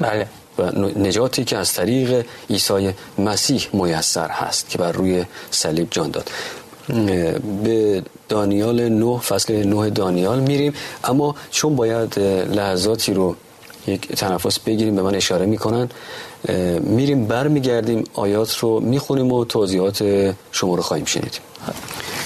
بله. 0.01 0.27
و 0.59 0.71
نجاتی 0.99 1.45
که 1.45 1.57
از 1.57 1.73
طریق 1.73 2.27
عیسی 2.51 2.91
مسیح 3.19 3.69
میسر 3.73 4.29
هست 4.29 4.71
که 4.71 4.79
بر 4.79 4.93
روی 4.93 5.25
صلیب 5.51 5.89
جان 5.91 6.11
داد. 6.11 6.31
به 7.65 8.03
دانیال 8.29 8.89
9 8.89 9.19
فصل 9.19 9.65
9 9.65 9.91
دانیال 9.91 10.41
میریم. 10.41 10.75
اما 11.05 11.35
چون 11.51 11.77
باید 11.77 12.19
لحظاتی 12.55 13.15
رو 13.15 13.37
یک 13.87 14.09
تنفس 14.09 14.59
بگیریم 14.59 14.97
به 14.97 15.03
من 15.03 15.15
اشاره 15.15 15.47
می‌کنن 15.47 15.89
میریم 16.81 17.27
برمیگردیم 17.27 18.05
آیات 18.15 18.57
رو 18.57 18.81
می‌خونیم 18.81 19.33
و 19.33 19.45
توضیحات 19.45 20.05
شما 20.53 20.75
رو 20.75 20.83
خواهیم 20.83 21.05
شنیدیم 21.05 21.41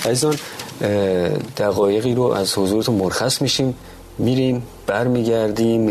عزیزان 0.04 0.36
دقایقی 1.56 2.14
رو 2.14 2.22
از 2.22 2.58
حضورتون 2.58 2.94
مرخص 2.94 3.42
میشیم. 3.42 3.74
میریم 4.18 4.62
برمیگردیم 4.86 5.88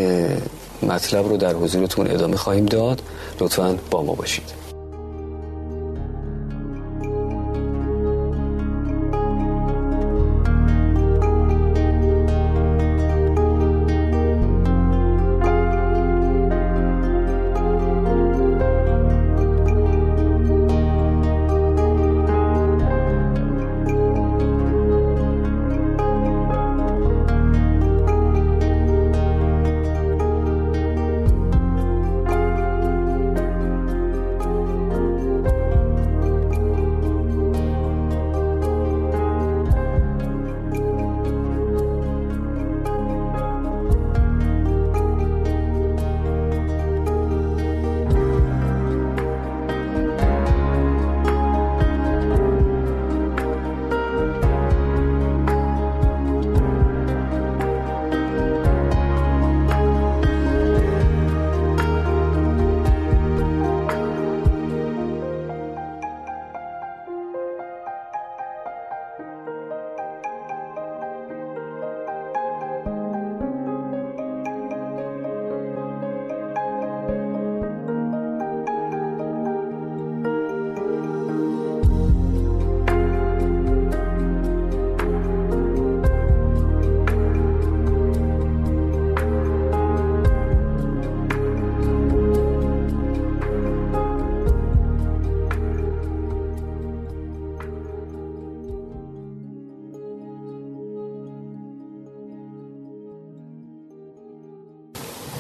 مطلب 0.84 1.28
رو 1.28 1.38
در 1.38 1.54
حضورتون 1.54 2.12
ادامه 2.12 2.38
خواهیم 2.38 2.66
داد. 2.66 3.02
لطفا 3.40 3.78
با 3.92 4.04
ما 4.04 4.14
باشید. 4.14 4.59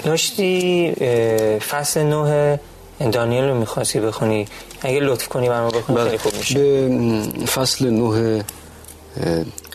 داشتی؟ 0.03 0.91
فصل 1.70 2.03
نه 2.03 2.60
دانیل 3.12 3.44
رو 3.44 3.60
می‌خواستی 3.60 4.00
بخونی. 4.00 4.48
اگه 4.82 5.00
لطف 5.00 5.27
کنی 5.27 5.50
برام 5.50 5.70
بخونی. 5.70 6.03
خیلی 6.03 6.18
خوب 6.18 6.36
میشه. 6.36 6.88
به 6.88 7.46
فصل 7.46 7.89
نه 7.89 8.44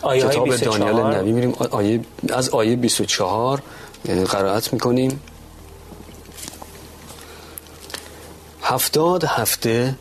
کتاب 0.03 0.55
دانیل 0.55 0.99
نبی 0.99 1.31
میریم. 1.31 1.51
آیه 1.51 1.99
از 2.33 2.49
آیه 2.49 2.75
24 2.75 3.61
قرائت 4.29 4.73
می‌کنیم. 4.73 5.21
هفتاد 8.61 9.23
هفته 9.23 9.95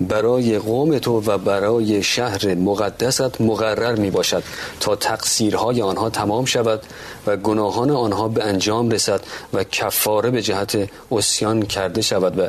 برای 0.00 0.58
قوم 0.58 0.98
تو 0.98 1.22
و 1.26 1.38
برای 1.38 2.02
شهر 2.02 2.54
مقدست 2.54 3.40
مقرر 3.40 3.94
می 3.94 4.10
باشد 4.10 4.42
تا 4.80 4.96
تقصیرهای 4.96 5.82
آنها 5.82 6.10
تمام 6.10 6.44
شود 6.44 6.82
و 7.26 7.36
گناهان 7.36 7.90
آنها 7.90 8.28
به 8.28 8.44
انجام 8.44 8.90
رسد 8.90 9.20
و 9.54 9.64
کفاره 9.64 10.30
به 10.30 10.42
جهت 10.42 10.90
اسیان 11.12 11.62
کرده 11.62 12.02
شود 12.02 12.38
و 12.38 12.48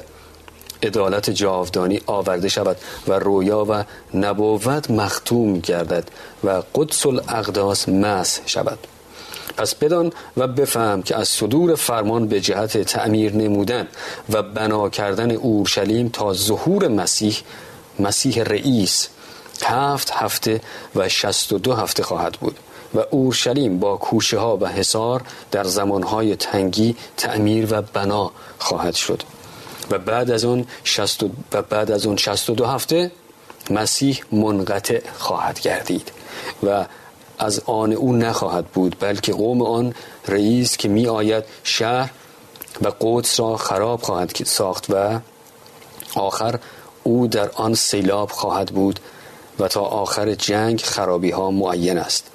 عدالت 0.84 1.30
جاودانی 1.30 2.02
آورده 2.06 2.50
شود 2.50 2.78
و 3.08 3.14
رویا 3.14 3.66
و 3.70 3.84
نبوت 4.14 4.92
مختوم 4.92 5.60
گردد 5.60 6.08
و 6.44 6.64
قدس 6.76 7.06
الاقداس 7.06 7.90
مس 7.90 8.42
شود. 8.46 8.80
پس 9.60 9.76
بدان 9.76 10.14
و 10.38 10.48
بفهم 10.48 11.02
که 11.02 11.16
از 11.16 11.28
صدور 11.28 11.76
فرمان 11.76 12.28
به 12.28 12.42
جهت 12.42 12.78
تعمیر 12.78 13.36
نمودن 13.36 13.88
و 14.30 14.44
بنا 14.44 14.90
کردن 14.90 15.32
اورشلیم 15.32 16.10
تا 16.10 16.34
ظهور 16.34 16.88
مسیح 16.88 17.38
مسیح 18.00 18.44
رئیس 18.44 19.08
هفت 19.64 20.12
هفته 20.12 20.62
و 20.96 21.10
شست 21.10 21.54
و 21.54 21.58
دو 21.58 21.74
هفته 21.74 22.04
خواهد 22.04 22.34
بود 22.34 22.60
و 22.96 23.00
اورشلیم 23.10 23.80
با 23.80 23.98
کوشه 23.98 24.38
ها 24.40 24.58
و 24.58 24.68
حصار 24.68 25.22
در 25.52 25.64
زمانهای 25.64 26.36
تنگی 26.36 26.96
تعمیر 27.18 27.68
و 27.72 27.82
بنا 27.82 28.32
خواهد 28.60 28.96
شد 28.96 29.24
و 29.92 30.00
بعد 30.00 30.32
از 30.32 30.46
اون 30.46 30.66
شست 30.84 31.24
و 31.24 31.30
بعد 31.70 31.92
از 31.92 32.06
اون 32.06 32.18
شست 32.18 32.50
و 32.50 32.56
دو 32.56 32.66
هفته 32.66 33.12
مسیح 33.70 34.24
منقطع 34.32 35.02
خواهد 35.18 35.60
گردید 35.60 36.12
و 36.64 36.86
از 37.40 37.62
آن 37.66 37.94
او 37.94 38.14
نخواهد 38.14 38.66
بود 38.68 38.96
بلکه 39.00 39.34
قوم 39.34 39.62
آن 39.62 39.94
رئیس 40.28 40.78
که 40.78 40.90
می 40.90 41.08
آید 41.08 41.44
شهر 41.64 42.12
و 42.82 42.92
قدس 43.02 43.40
را 43.40 43.58
خراب 43.58 44.02
خواهد 44.02 44.44
ساخت 44.46 44.86
و 44.90 45.20
آخر 46.16 46.60
او 47.04 47.28
در 47.28 47.50
آن 47.56 47.74
سیلاب 47.74 48.32
خواهد 48.32 48.68
بود 48.68 49.00
و 49.60 49.68
تا 49.68 49.82
آخر 49.82 50.34
جنگ 50.34 50.82
خرابی 50.82 51.32
ها 51.32 51.52
معین 51.52 51.98
است. 51.98 52.32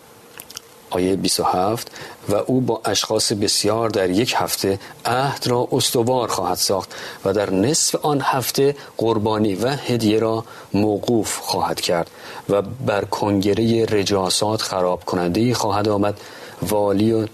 آیه 0.90 1.16
27 1.16 1.90
و 2.28 2.34
او 2.34 2.60
با 2.60 2.80
اشخاص 2.84 3.32
بسیار 3.32 3.90
در 3.90 4.10
یک 4.10 4.34
هفته 4.36 4.78
عهد 5.04 5.46
را 5.46 5.68
استوار 5.72 6.28
خواهد 6.28 6.56
ساخت 6.56 6.94
و 7.24 7.32
در 7.32 7.50
نصف 7.50 7.94
آن 7.94 8.20
هفته 8.20 8.76
قربانی 8.96 9.54
و 9.54 9.68
هدیه 9.68 10.18
را 10.18 10.44
موقوف 10.74 11.38
خواهد 11.38 11.80
کرد 11.80 12.10
و 12.48 12.62
بر 12.62 13.04
کنگره 13.04 13.84
رجاسات 13.84 14.62
خراب 14.62 15.04
کننده 15.04 15.54
خواهد 15.54 15.88
آمد. 15.88 16.20
والی 16.62 17.12
و, 17.12 17.26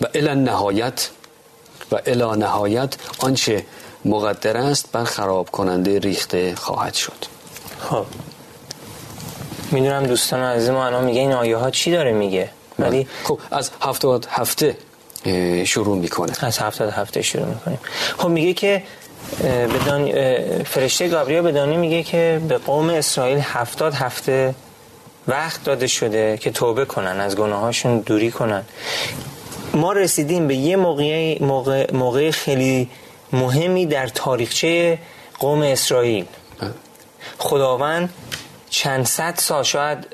و 0.00 0.34
نهایت 0.34 1.10
و 1.92 2.00
الی 2.06 2.38
نهایت 2.38 2.94
آنچه 3.18 3.66
مقدر 4.04 4.56
است 4.56 4.92
بر 4.92 5.04
خراب 5.04 5.50
کننده 5.50 5.98
ریخته 5.98 6.54
خواهد 6.54 6.94
شد. 6.94 7.24
خب. 7.80 8.04
می‌دونم 9.72 10.06
دوستان 10.06 10.40
عزیز 10.40 10.68
ما 10.68 10.86
الان 10.86 11.04
میگه 11.04 11.20
این 11.20 11.32
آیه 11.32 11.56
ها 11.56 11.70
چی 11.70 11.90
داره 11.90 12.12
میگه؟ 12.12 12.50
ولی 12.78 13.06
خب 13.24 13.38
از 13.50 13.70
هفتاد 13.80 14.26
هفته 14.30 14.76
شروع 15.64 15.96
می‌کنه. 15.96 16.32
از 16.40 16.58
هفتاد 16.58 16.90
هفته 16.90 17.22
شروع 17.22 17.46
می‌کنیم. 17.46 17.78
خب 18.18 18.28
میگه 18.28 18.52
که 18.52 18.82
بدان 19.42 20.12
فرشته 20.64 21.08
گابریل 21.08 21.40
به 21.40 21.52
دانی 21.52 21.76
میگه 21.76 22.02
که 22.02 22.40
به 22.48 22.58
قوم 22.58 22.90
اسرائیل 22.90 23.38
هفتاد 23.38 23.94
هفته 23.94 24.54
وقت 25.28 25.64
داده 25.64 25.86
شده 25.86 26.38
که 26.38 26.50
توبه 26.50 26.84
کنن 26.84 27.20
از 27.20 27.36
گناهاشون 27.36 27.98
دوری 27.98 28.30
کنن. 28.30 28.62
ما 29.74 29.92
رسیدیم 29.92 30.46
به 30.46 30.54
یه 30.54 30.76
موقع, 30.76 31.42
موقع, 31.42 31.92
موقع 31.92 32.30
خیلی 32.30 32.88
مهمی 33.32 33.86
در 33.86 34.06
تاریخچه 34.06 34.98
قوم 35.38 35.62
اسرائیل. 35.62 36.24
بله. 36.60 36.70
خداوند 37.38 38.08
چند 38.70 39.06
صد 39.06 39.34
سال 39.36 39.62
شاید 39.62 40.06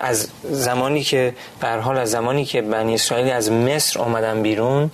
از 0.00 0.28
زمانی 0.42 1.02
که 1.02 1.34
بر 1.60 1.78
حال 1.78 1.98
از 1.98 2.10
زمانی 2.10 2.44
که 2.44 2.62
بنی 2.62 2.94
اسرائیل 2.94 3.32
از 3.32 3.50
مصر 3.50 4.00
آمدن 4.00 4.42
بیرون 4.42 4.90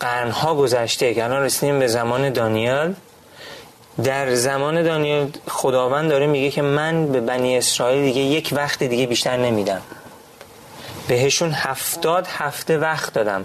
قرنها 0.00 0.54
گذشته 0.54 1.14
که 1.14 1.24
الان 1.24 1.42
رسیدیم 1.42 1.78
به 1.78 1.86
زمان 1.86 2.32
دانیال. 2.32 2.94
در 4.04 4.34
زمان 4.34 4.82
دانیال 4.82 5.30
خداوند 5.48 6.10
داره 6.10 6.26
میگه 6.26 6.50
که 6.50 6.62
من 6.62 7.12
به 7.12 7.20
بنی 7.20 7.58
اسرائیل 7.58 8.04
دیگه 8.04 8.20
یک 8.20 8.52
وقت 8.56 8.82
دیگه 8.82 9.06
بیشتر 9.06 9.36
نمیدم. 9.36 9.80
بهشون 11.08 11.52
هفتاد 11.52 12.26
هفته 12.26 12.78
وقت 12.78 13.12
دادم 13.12 13.44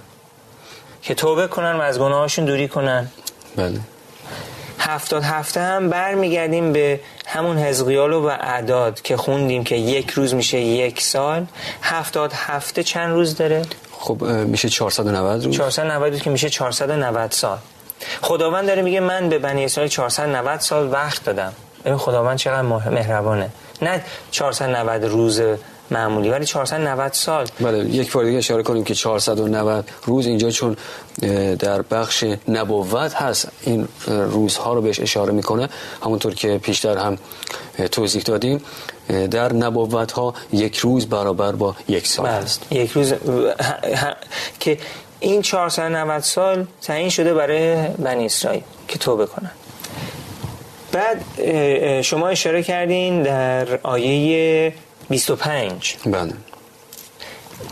که 1.02 1.14
توبه 1.16 1.48
کنن 1.48 1.76
و 1.76 1.82
از 1.82 2.00
گناهاشون 2.00 2.46
دوری 2.46 2.68
کنن. 2.68 3.08
بله. 3.56 3.80
هفتاد 4.94 5.24
هفته 5.24 5.62
هم 5.62 5.90
برمیگردیم 5.90 6.74
به 6.74 7.00
همون 7.26 7.58
حزقیال 7.58 8.14
و 8.14 8.26
اعداد 8.26 9.02
که 9.02 9.18
خوندیم 9.18 9.64
که 9.64 9.76
یک 9.76 10.10
روز 10.10 10.34
میشه 10.34 10.60
یک 10.60 11.02
سال. 11.02 11.46
هفتاد 11.82 12.34
هفته 12.34 12.84
چند 12.84 13.12
روز 13.12 13.36
داره؟ 13.36 13.62
خب 13.92 14.24
میشه 14.24 14.70
490 14.70 15.46
روز. 15.46 15.56
490 15.56 16.12
روز 16.14 16.22
که 16.22 16.30
میشه 16.30 16.50
490 16.50 17.32
سال. 17.32 17.58
خداوند 18.22 18.68
داره 18.68 18.82
میگه 18.82 19.00
من 19.00 19.30
به 19.30 19.40
بنی 19.40 19.66
اسرائیل 19.66 19.92
490 19.92 20.60
سال 20.60 20.92
وقت 20.92 21.24
دادم. 21.24 21.54
این 21.86 21.98
خداوند 21.98 22.38
چقدر 22.38 22.62
مهربانه. 22.90 23.50
نه 23.82 24.02
490 24.32 25.06
روز 25.06 25.42
معمولی 25.92 26.30
ولی 26.30 26.46
490 26.46 27.14
سال. 27.14 27.48
بله 27.60 27.86
یک 27.86 28.12
بار 28.12 28.26
دیگه 28.26 28.38
اشاره 28.38 28.64
کنیم 28.64 28.84
که 28.84 28.96
490 28.96 29.90
روز 30.06 30.28
اینجا 30.28 30.50
چون 30.50 30.78
در 31.60 31.82
بخش 31.82 32.26
نبوت 32.48 33.14
هست 33.14 33.48
این 33.62 33.88
روزها 34.08 34.74
رو 34.74 34.82
بهش 34.82 35.00
اشاره 35.00 35.34
می‌کنه. 35.34 35.70
همونطور 36.04 36.34
که 36.34 36.58
پیشتر 36.58 36.98
هم 36.98 37.18
توضیح 37.92 38.22
دادیم 38.22 38.62
در 39.32 39.54
نبوت 39.54 40.12
ها 40.12 40.34
یک 40.54 40.78
روز 40.78 41.10
برابر 41.10 41.52
با 41.52 41.76
یک 41.88 42.08
سال 42.08 42.26
بله. 42.26 42.36
است. 42.36 42.62
یک 42.72 42.92
روز 42.92 43.14
که 44.60 44.78
این 45.20 45.42
490 45.42 46.22
سال 46.22 46.68
تعیین 46.82 47.10
شده 47.10 47.34
برای 47.34 47.88
بنی 47.88 48.26
اسرائیل 48.26 48.64
که 48.88 49.00
توبه 49.00 49.26
کنن. 49.26 49.52
بعد 50.92 51.22
شما 52.02 52.28
اشاره 52.28 52.64
کردین 52.64 53.24
در 53.24 53.80
آیه 53.84 54.74
25 55.12 55.96
بله 56.06 56.34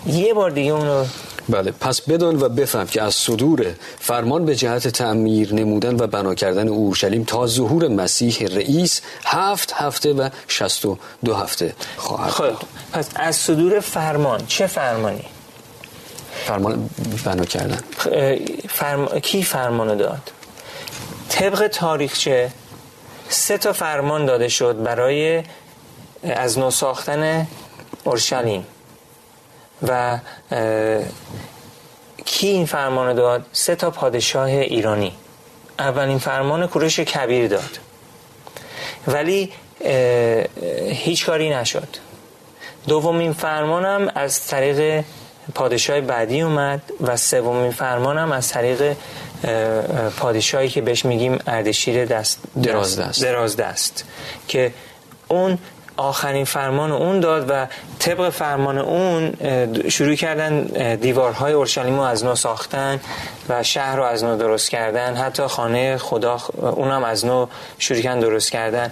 یه 0.06 0.34
بار 0.34 0.52
دیگه 0.52 0.72
اونو 0.72 1.06
بله 1.50 1.72
پس 1.72 2.02
بدان 2.02 2.42
و 2.42 2.50
بفهم 2.50 2.88
که 2.88 3.02
از 3.02 3.16
صدور 3.16 3.66
فرمان 4.00 4.46
به 4.46 4.56
جهت 4.56 4.88
تعمیر 4.88 5.54
نمودن 5.54 5.96
و 5.96 6.08
بنا 6.08 6.36
کردن 6.36 6.68
اورشلیم 6.68 7.24
تا 7.24 7.48
ظهور 7.48 7.88
مسیح 7.88 8.48
رئیس 8.48 9.02
هفت 9.26 9.74
هفته 9.74 10.14
و 10.14 10.30
شست 10.48 10.86
و 10.86 10.98
دو 11.26 11.34
هفته 11.34 11.76
خواهد 11.98 12.32
خب 12.32 12.54
پس 12.92 13.10
از 13.16 13.36
صدور 13.36 13.80
فرمان 13.80 14.46
چه 14.48 14.68
فرمانی؟ 14.68 15.26
فرمان 16.46 16.90
بنا 17.26 17.46
کردن 17.46 17.80
فرم... 18.70 19.20
کی 19.20 19.44
فرمانو 19.44 19.96
داد؟ 19.96 20.32
طبق 21.30 21.68
تاریخچه 21.68 22.52
سه 23.30 23.58
تا 23.58 23.74
فرمان 23.74 24.26
داده 24.26 24.48
شد 24.48 24.84
برای 24.84 25.44
از 26.24 26.60
نو 26.60 26.72
ساختن 26.72 27.48
اورشلیم. 28.04 28.66
و 29.88 30.20
کی 32.26 32.48
این 32.48 32.66
فرمان 32.66 33.14
داد؟ 33.14 33.46
سه 33.52 33.76
تا 33.76 33.92
پادشاه 33.92 34.46
ایرانی. 34.46 35.14
اولین 35.80 36.18
فرمان 36.18 36.68
کورش 36.68 37.00
کبیر 37.00 37.48
داد. 37.48 37.80
ولی 39.08 39.52
هیچ 40.90 41.26
کاری 41.26 41.50
نشد. 41.50 41.88
دومین 42.88 43.34
فرمانم 43.34 44.12
از 44.16 44.48
طریق 44.48 45.04
پادشاه 45.56 46.02
بعدی 46.02 46.42
اومد 46.42 46.82
و 47.02 47.18
سومین 47.18 47.72
فرمانم 47.72 48.32
از 48.32 48.50
طریق 48.50 48.96
پادشاهی 50.18 50.70
که 50.70 50.82
بهش 50.82 51.06
میگیم 51.06 51.40
اردشیر 51.48 52.06
دست 52.06 52.40
دراز 52.64 53.00
دست, 53.00 53.24
دراز 53.24 53.56
دست. 53.56 54.04
که 54.48 54.74
اون 55.28 55.58
آخرین 56.00 56.46
فرمان 56.46 56.92
اون 56.92 57.20
داد 57.20 57.46
و 57.50 57.68
طبق 58.00 58.30
فرمان 58.30 58.78
اون 58.78 59.34
شروع 59.90 60.16
کردن 60.16 60.64
دیوارهای 60.96 61.54
اورشلیم 61.54 61.96
رو 61.96 62.02
از 62.02 62.26
نو 62.26 62.36
ساختن 62.36 63.00
و 63.50 63.64
شهر 63.64 63.96
رو 63.96 64.04
از 64.04 64.24
نو 64.24 64.38
درست 64.38 64.70
کردن. 64.70 65.16
حتی 65.16 65.44
خانه 65.44 65.98
خدا 65.98 66.38
اونم 66.62 67.04
از 67.04 67.26
نو 67.26 67.48
شروع 67.78 68.02
کردن 68.02 68.20
درست 68.20 68.52
کردن. 68.52 68.92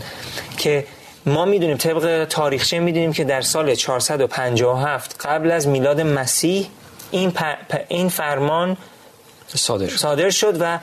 که 0.58 0.86
ما 1.26 1.46
می‌دونیم 1.46 1.78
طبق 1.78 2.26
تاریخچه 2.30 2.80
می‌دونیم 2.80 3.14
که 3.14 3.24
در 3.24 3.42
سال 3.42 3.76
457 3.76 5.26
قبل 5.26 5.52
از 5.52 5.68
میلاد 5.68 6.02
مسیح 6.02 6.68
این, 7.12 7.34
این 7.88 8.10
فرمان 8.10 8.78
صادر 9.56 9.90
صادر 9.90 10.30
شد 10.30 10.58
و 10.62 10.80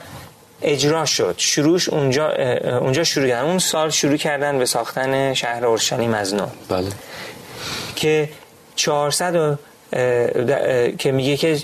اجرا 0.61 1.05
شد. 1.05 1.35
شروعش 1.37 1.89
اونجا 1.89 2.31
اونجا 2.79 3.03
شروع 3.03 3.27
کردن. 3.27 3.45
اون 3.45 3.59
سال 3.59 3.89
شروع 3.89 4.17
کردن 4.17 4.57
به 4.57 4.65
ساختن 4.65 5.33
شهر 5.33 5.65
اورشلیم 5.65 6.13
از 6.13 6.33
نو. 6.33 6.47
بله. 6.69 6.89
که 7.95 8.29
400 8.75 9.59
که 10.97 11.11
میگه 11.11 11.37
که 11.37 11.59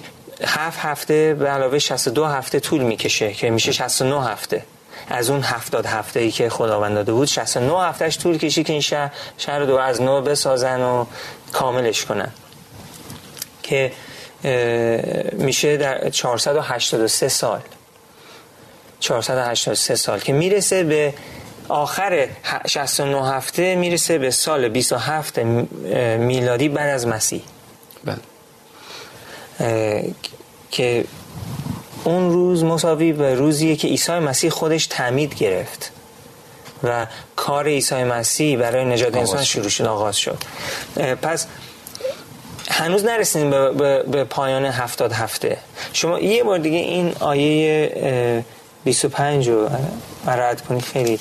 هفت 0.45 0.80
هفته 0.80 1.34
به 1.34 1.49
علاوه 1.49 1.80
62 1.80 2.25
هفته 2.25 2.60
طول 2.60 2.82
می‌کشه 2.82 3.34
که 3.34 3.49
میشه 3.49 3.71
69 3.71 4.25
هفته. 4.25 4.63
از 5.10 5.30
اون 5.30 5.41
هفتاد 5.41 5.86
هفته 5.86 6.19
ای 6.19 6.32
که 6.32 6.49
خداوند 6.49 6.95
داده 6.95 7.13
بود 7.13 7.27
69 7.27 7.84
هفتهش 7.84 8.17
طول 8.17 8.38
کشی 8.38 8.63
که 8.63 8.73
این 8.73 8.82
شهر, 8.82 9.12
شهر 9.38 9.65
دو 9.65 9.75
از 9.77 10.01
نو 10.01 10.21
بسازن 10.21 10.82
و 10.82 11.06
کاملش 11.51 12.06
کنن. 12.06 12.32
که 13.63 13.91
میشه 15.34 15.77
در 15.77 16.10
483 16.10 17.27
سال. 17.27 17.60
483 19.02 19.96
سال 19.96 20.20
که 20.20 20.34
می‌رسه 20.34 20.84
به 20.84 21.14
آخر 21.68 22.28
69 22.68 23.28
هفته 23.28 23.76
می‌رسه 23.76 24.18
به 24.18 24.32
سال 24.32 24.70
27 24.70 25.40
میلادی 26.18 26.70
بعد 26.70 26.90
از 26.90 27.08
مسیح. 27.08 27.42
بله. 28.06 28.18
که 30.72 31.06
اون 32.04 32.32
روز 32.32 32.64
مساوی 32.64 33.14
به 33.14 33.36
روزیه 33.36 33.76
که 33.76 33.88
عیسی 33.88 34.12
مسیح 34.12 34.50
خودش 34.50 34.86
تعمید 34.86 35.36
گرفت 35.36 35.92
و 36.84 37.08
کار 37.36 37.68
عیسی 37.68 38.04
مسیح 38.04 38.58
برای 38.58 38.86
نجات 38.86 39.18
انسان 39.18 39.44
شروع 39.44 39.70
شد 39.70 39.86
آغاز 39.86 40.18
شد. 40.18 40.38
پس 41.22 41.48
هنوز 42.70 43.06
نرسیدیم 43.06 43.50
به, 43.50 43.72
به،, 43.72 44.04
به 44.04 44.24
پایان 44.24 44.66
هفتاد 44.66 45.12
هفته. 45.12 45.58
شما 45.94 46.20
یه 46.20 46.44
بار 46.44 46.60
دیگه 46.60 46.78
این 46.78 47.16
آیه 47.20 48.44
25 48.84 49.50
رو 49.50 49.70
رد 50.28 50.62
کنی 50.62 50.82
خیلی 50.82 51.20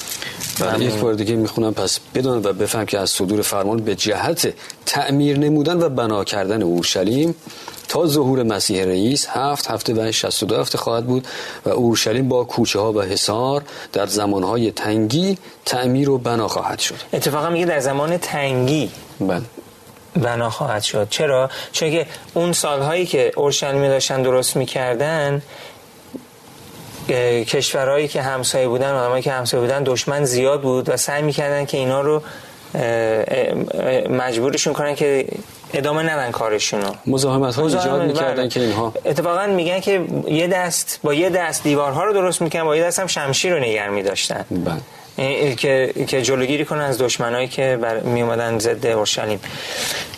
بله 0.61 0.85
یک 0.85 0.95
بار 0.95 1.15
دیگه 1.15 1.37
می‌خونم. 1.37 1.75
پس 1.75 2.01
بدون 2.15 2.39
و 2.39 2.53
بفهم 2.53 2.87
که 2.87 2.99
از 2.99 3.11
صدور 3.11 3.43
فرمان 3.43 3.77
به 3.77 3.95
جهت 3.95 4.53
تعمیر 4.87 5.39
نمودن 5.39 5.83
و 5.83 5.89
بنا 5.89 6.25
کردن 6.25 6.63
اورشلیم 6.63 7.35
تا 7.89 8.07
ظهور 8.07 8.43
مسیح 8.43 8.85
رئیس 8.85 9.27
هفت 9.29 9.71
هفته 9.71 9.95
و 9.95 10.13
62 10.13 10.61
هفته 10.61 10.79
خواهد 10.79 11.07
بود 11.07 11.27
و 11.67 11.69
اورشلیم 11.69 12.29
با 12.29 12.45
کوچه 12.45 12.81
ها 12.81 12.93
و 12.93 13.03
حصار 13.03 13.63
در 13.93 14.07
زمانهای 14.07 14.71
تنگی 14.71 15.39
تعمیر 15.65 16.11
و 16.11 16.19
بنا 16.19 16.49
خواهد 16.49 16.79
شد. 16.79 16.95
اتفاقا 17.13 17.51
میگه 17.51 17.67
در 17.67 17.81
زمان 17.81 18.17
تنگی 18.19 18.91
بله. 19.21 19.43
بنا 20.17 20.51
خواهد 20.51 20.83
شد. 20.83 21.07
چرا؟ 21.11 21.51
چون 21.73 21.91
که 21.91 22.07
اون 22.35 22.53
سالهایی 22.53 23.07
که 23.07 23.33
اورشلیمی 23.37 23.89
داشتن 23.89 24.23
درست 24.23 24.57
می‌کردن 24.57 25.43
کشورهایی 27.45 28.09
که 28.09 28.23
همسایه 28.23 28.69
بودن 28.69 28.95
آدمایی 28.95 29.23
که 29.23 29.33
همسایه 29.33 29.61
بودن 29.63 29.83
دشمن 29.83 30.25
زیاد 30.25 30.63
بود 30.63 30.89
و 30.89 30.97
سعی 30.97 31.23
می‌کردن 31.23 31.65
که 31.65 31.77
اینا 31.77 32.01
رو 32.01 32.23
مجبورشون 34.11 34.73
کنن 34.73 34.95
که 34.95 35.27
ادامه 35.75 36.03
ندن 36.03 36.31
کارشونو 36.31 36.93
مزاحمت 37.07 37.55
ها 37.55 37.67
ایجاد 37.67 38.03
می‌کردن 38.03 38.35
بله. 38.35 38.49
که 38.49 38.61
اینها 38.61 38.95
اتفاقا 39.05 39.47
میگن 39.47 39.81
که 39.81 40.05
یه 40.27 40.47
دست 40.47 41.01
با 41.03 41.15
یه 41.15 41.31
دست 41.31 41.63
دیوارها 41.63 42.05
رو 42.05 42.13
درست 42.13 42.43
می‌کنن 42.43 42.65
با 42.65 42.77
یه 42.77 42.85
دست 42.85 42.99
هم 42.99 43.07
شمشیر 43.07 43.55
رو 43.55 43.61
نگر 43.61 43.89
میداشتن 43.89 44.45
بله. 44.51 45.55
که 45.55 45.93
که 46.07 46.23
جلوگیری 46.23 46.65
کنن 46.65 46.81
از 46.81 46.99
دشمنایی 46.99 47.49
که 47.49 47.79
بر 47.83 48.01
می 48.01 48.23
اومدن 48.23 48.59
ضد 48.59 48.87
اورشلیم 48.87 49.41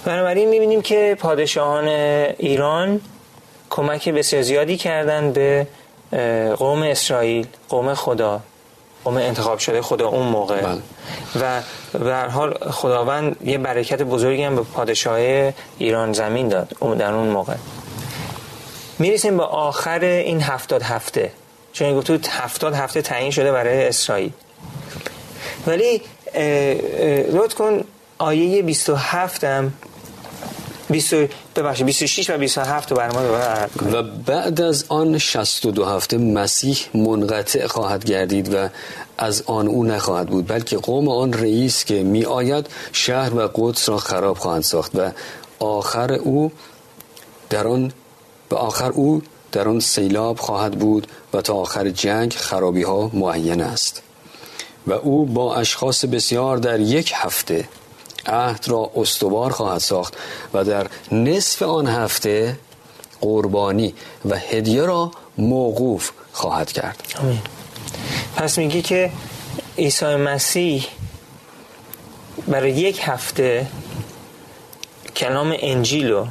بنابراین 0.04 0.48
می‌بینیم 0.48 0.82
که 0.82 1.16
پادشاهان 1.20 1.88
ایران 2.38 3.00
کمک 3.70 4.08
بسیار 4.08 4.42
زیادی 4.42 4.76
کردن 4.76 5.32
به 5.32 5.66
قوم 6.58 6.82
اسرائیل 6.82 7.46
قوم 7.68 7.94
خدا 7.94 8.40
قوم 9.04 9.16
انتخاب 9.16 9.58
شده 9.58 9.82
خدا 9.82 10.08
اون 10.08 10.26
موقع. 10.26 10.60
بله. 10.60 10.82
و 11.40 11.62
به 11.98 12.16
حال 12.16 12.54
خداوند 12.70 13.36
یه 13.44 13.58
برکت 13.58 14.02
بزرگی 14.02 14.42
هم 14.42 14.56
به 14.56 14.62
پادشاه 14.62 15.52
ایران 15.78 16.12
زمین 16.12 16.48
داد 16.48 16.76
در 16.98 17.12
اون 17.12 17.28
موقع. 17.28 17.54
می‌رسیم 18.98 19.36
به 19.36 19.42
آخر 19.42 20.00
این 20.00 20.42
هفتاد 20.42 20.82
هفته. 20.82 21.32
چون 21.72 21.98
گفتو 21.98 22.18
هفتاد 22.30 22.74
هفته 22.74 23.02
تعیین 23.02 23.30
شده 23.30 23.52
برای 23.52 23.88
اسرائیل. 23.88 24.32
ولی 25.66 26.02
لطف 27.32 27.54
کن 27.54 27.84
آیه 28.18 28.62
27 28.62 29.44
هم 29.44 29.72
20 30.92 31.14
ببخشید 31.56 31.86
26 31.86 32.30
و 32.30 32.38
27 32.38 32.92
بر 32.92 33.10
ما 33.10 33.20
و 33.92 34.02
بعد 34.02 34.60
از 34.60 34.84
آن 34.88 35.18
62 35.18 35.84
هفته 35.84 36.18
مسیح 36.18 36.78
منقطع 36.94 37.66
خواهد 37.66 38.04
گردید 38.04 38.54
و 38.54 38.68
از 39.18 39.42
آن 39.46 39.66
او 39.68 39.84
نخواهد 39.84 40.28
بود 40.28 40.48
بلکه 40.48 40.78
قوم 40.78 41.08
آن 41.08 41.32
رئیس 41.32 41.84
که 41.84 42.02
می 42.02 42.24
آید 42.24 42.66
شهر 42.92 43.34
و 43.34 43.50
قدس 43.54 43.88
را 43.88 43.96
خراب 43.96 44.38
خواهند 44.38 44.62
ساخت 44.62 44.96
و 44.96 45.10
آخر 45.58 46.12
او 46.12 46.52
در 47.50 47.66
آن 47.66 47.92
به 48.48 48.56
آخر 48.56 48.90
او 48.90 49.22
در 49.52 49.68
آن 49.68 49.80
سیلاب 49.80 50.38
خواهد 50.38 50.78
بود 50.78 51.06
و 51.32 51.40
تا 51.40 51.54
آخر 51.54 51.90
جنگ 51.90 52.32
خرابی 52.32 52.82
ها 52.82 53.10
معین 53.14 53.60
است. 53.60 54.02
و 54.86 54.92
او 54.92 55.26
با 55.26 55.56
اشخاص 55.56 56.04
بسیار 56.04 56.56
در 56.56 56.80
یک 56.80 57.12
هفته 57.14 57.68
عهد 58.26 58.68
را 58.68 58.90
استوار 58.96 59.50
خواهد 59.50 59.80
ساخت 59.80 60.16
و 60.54 60.64
در 60.64 60.86
نصف 61.12 61.62
آن 61.62 61.86
هفته 61.86 62.58
قربانی 63.20 63.94
و 64.24 64.36
هدیه 64.36 64.82
را 64.82 65.10
موقوف 65.38 66.10
خواهد 66.32 66.72
کرد 66.72 67.02
آمین. 67.20 67.40
پس 68.36 68.58
میگی 68.58 68.82
که 68.82 69.10
عیسی 69.78 70.16
مسیح 70.16 70.86
برای 72.48 72.70
یک 72.70 73.00
هفته 73.02 73.66
کلام 75.16 75.54
انجیل 75.58 76.10
رو 76.10 76.26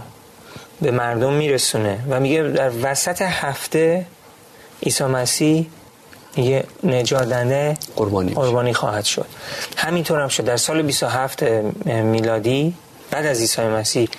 به 0.82 0.91
مردم 0.91 1.34
میرسونه 1.34 2.04
و 2.10 2.19
میگه 2.19 2.43
در 2.43 2.71
وسط 2.82 3.21
هفته 3.21 4.06
عیسی 4.84 5.04
مسیح 5.04 5.67
یه 6.38 6.63
نجادنه 6.84 7.78
قربانی, 7.96 8.34
قربانی 8.34 8.74
خواهد 8.74 9.06
شد. 9.06 9.26
همینطور 9.78 10.20
هم 10.20 10.28
شد. 10.28 10.46
در 10.46 10.58
سال 10.58 10.82
27 10.82 11.44
میلادی 11.86 12.74
بعد 13.12 13.26
از 13.26 13.39
عیسی 13.39 13.62
مسیح 13.62 14.10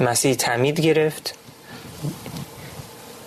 مسیح 0.00 0.34
تعمید 0.34 0.80
گرفت. 0.80 1.34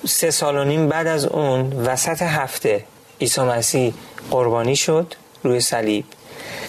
سه 0.08 0.32
سال 0.32 0.58
و 0.58 0.64
نیم 0.64 0.88
بعد 0.90 1.08
از 1.08 1.26
اون 1.26 1.74
وسط 1.74 2.22
هفته 2.22 2.84
عیسی 3.22 3.42
مسیح 3.42 3.94
قربانی 4.32 4.76
شد 4.76 5.14
روی 5.44 5.60
صلیب. 5.60 6.06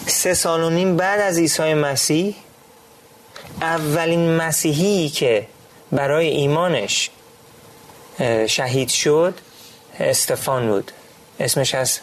سه 0.07 0.33
سال 0.33 0.63
و 0.63 0.69
نیم 0.69 0.97
بعد 0.97 1.19
از 1.19 1.37
عیسی 1.37 1.73
مسیح 1.73 2.35
اولین 3.61 4.35
مسیحی 4.35 5.09
که 5.09 5.47
برای 5.91 6.27
ایمانش 6.27 7.09
شهید 8.47 8.89
شد 8.89 9.33
استفان 9.99 10.67
بود. 10.67 10.91
اسمش 11.39 11.75
از 11.75 11.99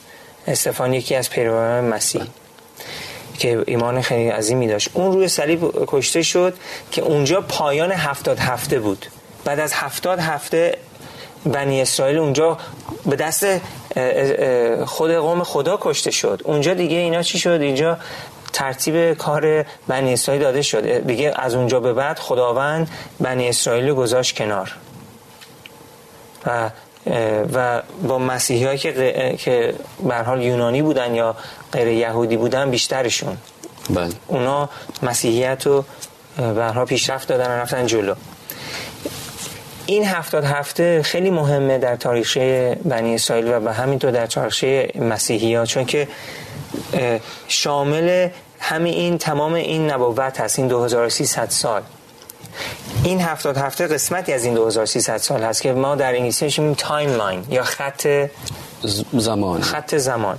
استفان 0.47 0.95
یکی 0.95 1.15
از 1.15 1.31
پیروان 1.31 1.85
مسیح 1.85 2.23
که 3.39 3.65
ایمان 3.67 4.03
خیلی 4.03 4.29
عظیمی 4.29 4.69
داشت. 4.69 4.91
اون 4.95 5.13
روی 5.13 5.29
صلیب 5.29 5.85
کشته 5.87 6.23
شد 6.23 6.55
که 6.91 7.03
اونجا 7.03 7.41
پایان 7.41 7.93
هفتاد 7.93 8.39
هفته 8.39 8.79
بود. 8.79 9.07
بعد 9.45 9.61
از 9.61 9.73
هفتاد 9.73 10.19
هفته 10.19 10.79
بنی 11.45 11.83
اسرائیل 11.83 12.19
اونجا 12.19 12.59
به 13.07 13.17
دست 13.17 13.47
خود 14.87 15.11
قوم 15.11 15.43
خدا 15.43 15.79
کشته 15.81 16.11
شد. 16.11 16.41
اونجا 16.45 16.75
دیگه 16.75 16.97
اینا 16.97 17.23
چی 17.23 17.39
شد؟ 17.39 17.61
اینجا 17.61 17.99
ترتیب 18.53 19.13
کار 19.15 19.65
بنی 19.89 20.13
اسرائیل 20.13 20.43
داده 20.43 20.63
شد. 20.63 21.07
دیگه 21.07 21.33
از 21.37 21.55
اونجا 21.55 21.81
به 21.81 21.93
بعد 21.93 22.19
خداوند 22.19 22.91
بنی 23.21 23.49
اسرائیل 23.49 23.89
رو 23.89 23.95
گذاشت 23.95 24.37
کنار. 24.37 24.77
و 26.47 26.71
و 27.55 27.83
با 28.09 28.19
مسیحی 28.19 28.65
هایی 28.65 28.79
که 28.79 29.37
که 29.39 29.75
به 30.09 30.17
حال 30.17 30.43
یونانی 30.43 30.83
بودن 30.83 31.15
یا 31.15 31.37
غیر 31.73 31.89
یهودی 31.89 32.37
بودن 32.37 32.71
بیشترشون. 32.71 33.37
بله. 33.91 34.13
اونا 34.27 34.69
مسیحیت 35.03 35.67
رو 35.67 35.85
حال 36.57 36.85
پیشرفت 36.85 37.29
دادن 37.29 37.47
و 37.47 37.51
رفتن 37.51 37.87
جلو. 37.87 38.15
این 39.87 40.05
هفتاد 40.05 40.45
هفته 40.45 41.03
خیلی 41.03 41.31
مهمه 41.31 41.79
در 41.79 41.97
تاریخچه 41.97 42.79
بنی 42.85 43.15
اسرائیل 43.15 43.53
و 43.53 43.61
به 43.61 43.73
همینطور 43.73 44.11
در 44.11 44.27
تاریخچه 44.27 44.93
مسیحی 44.95 45.55
ها 45.55 45.67
چون 45.67 45.85
که 45.85 46.09
شامل 47.49 48.29
همین 48.61 48.95
این 48.95 49.19
تمام 49.19 49.55
این 49.55 49.91
نبوت 49.91 50.41
هست 50.41 50.59
این 50.59 50.69
2300 50.69 51.51
سال. 51.51 51.83
این 53.05 53.21
هفتاد 53.21 53.57
هفته 53.57 53.87
قسمتی 53.87 54.33
از 54.33 54.45
این 54.45 54.55
2300 54.55 55.17
سال 55.17 55.43
هست 55.43 55.63
که 55.63 55.73
ما 55.73 55.97
در 55.97 56.15
انگلیسی 56.15 56.45
میگیم 56.45 56.75
timeline 56.75 57.45
یا 57.51 57.63
خط 57.63 58.29
زمان. 59.13 59.61
خط 59.61 59.97
زمان. 59.97 60.39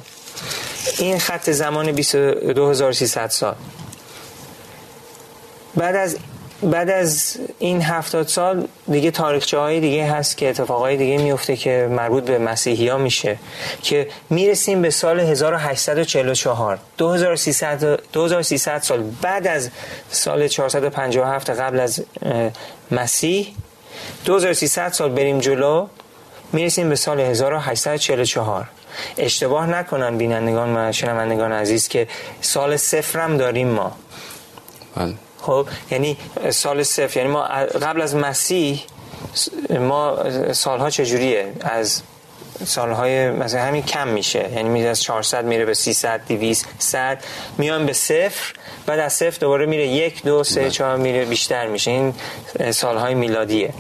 این 0.97 1.19
خط 1.19 1.50
زمان 1.50 1.91
2300 1.91 3.30
سال. 3.30 3.56
بعد 5.76 5.95
از 5.95 6.17
بعد 6.63 6.89
از 6.89 7.38
این 7.60 7.82
هفتاد 7.82 8.28
سال 8.28 8.67
دیگه 8.91 9.12
تاریخچه 9.12 9.58
های 9.58 9.80
دیگه 9.80 10.06
هست 10.06 10.38
که 10.38 10.50
اتفاقای 10.50 10.97
دیگه 10.97 11.17
میفته 11.17 11.56
که 11.56 11.88
مربوط 11.91 12.24
به 12.24 12.38
مسیحی 12.38 12.88
ها 12.88 12.97
میشه 12.97 13.38
که 13.82 14.08
می‌رسیم 14.30 14.82
به 14.82 14.89
سال 14.89 15.19
1844 15.19 16.80
2300, 16.97 18.00
2300 18.13 18.82
سال 18.82 19.04
بعد 19.21 19.47
از 19.47 19.69
سال 20.10 20.47
457 20.47 21.50
قبل 21.50 21.80
از 21.80 22.04
مسیح. 22.91 23.47
2300 24.26 24.91
سال 24.91 25.12
بریم 25.12 25.39
جلو 25.39 25.88
می‌رسیم 26.54 26.89
به 26.89 26.95
سال 26.95 27.19
1844 27.19 28.69
اشتباه 29.17 29.67
نکنن 29.67 30.17
بینندگان 30.17 30.78
و 30.78 30.91
شنوندگان 30.91 31.52
عزیز 31.52 31.88
که 31.88 32.08
سال 32.41 32.78
صفرم 32.78 33.38
داریم 33.38 33.67
ما. 33.67 33.91
بله. 34.95 35.13
خب 35.41 35.67
یعنی 35.91 36.17
سال 36.49 36.84
صفر 36.84 37.17
یعنی 37.17 37.30
ما 37.30 37.43
قبل 37.82 38.01
از 38.01 38.15
مسیح 38.15 38.84
ما 39.69 40.17
سالها 40.54 40.89
چجوریه؟ 40.89 41.54
از 41.62 42.01
سالهای 42.65 43.32
مثلا 43.32 43.62
همین 43.62 43.84
کم 43.84 44.08
میشه. 44.08 44.49
یعنی 44.56 44.69
میره 44.69 44.89
از 44.89 45.01
400 45.01 45.45
میره 45.45 45.65
به 45.65 45.73
300 45.73 46.21
200 46.27 46.65
100 46.80 47.23
میان 47.58 47.86
به 47.86 47.93
صفر 47.93 48.54
بعد 48.86 48.99
از 48.99 49.13
صفر 49.13 49.38
دوباره 49.39 49.65
میره 49.65 49.88
یک 49.88 50.23
دو 50.23 50.43
سه 50.43 50.62
بله. 50.62 50.69
چهار 50.69 50.97
میره 50.97 51.25
بیشتر 51.25 51.67
میشه. 51.67 51.91
این 51.91 52.13
سالهای 52.71 53.13
میلادیه. 53.13 53.73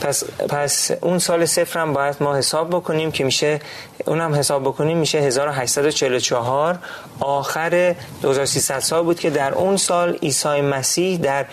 پس 0.00 0.24
پس 0.24 0.90
اون 1.00 1.18
سال 1.18 1.46
صفر 1.46 1.80
هم 1.80 1.92
باید 1.92 2.16
ما 2.20 2.36
حساب 2.36 2.70
بکنیم 2.70 3.12
که 3.12 3.24
میشه 3.24 3.60
اونم 4.06 4.34
حساب 4.34 4.62
بکنیم 4.62 4.98
میشه 4.98 5.18
1844 5.18 6.78
آخر 7.20 7.94
2300 8.22 8.78
سال 8.78 9.02
بود 9.02 9.20
که 9.20 9.30
در 9.30 9.54
اون 9.54 9.76
سال 9.76 10.18
عیسی 10.22 10.60
مسیح 10.60 11.18
در 11.18 11.46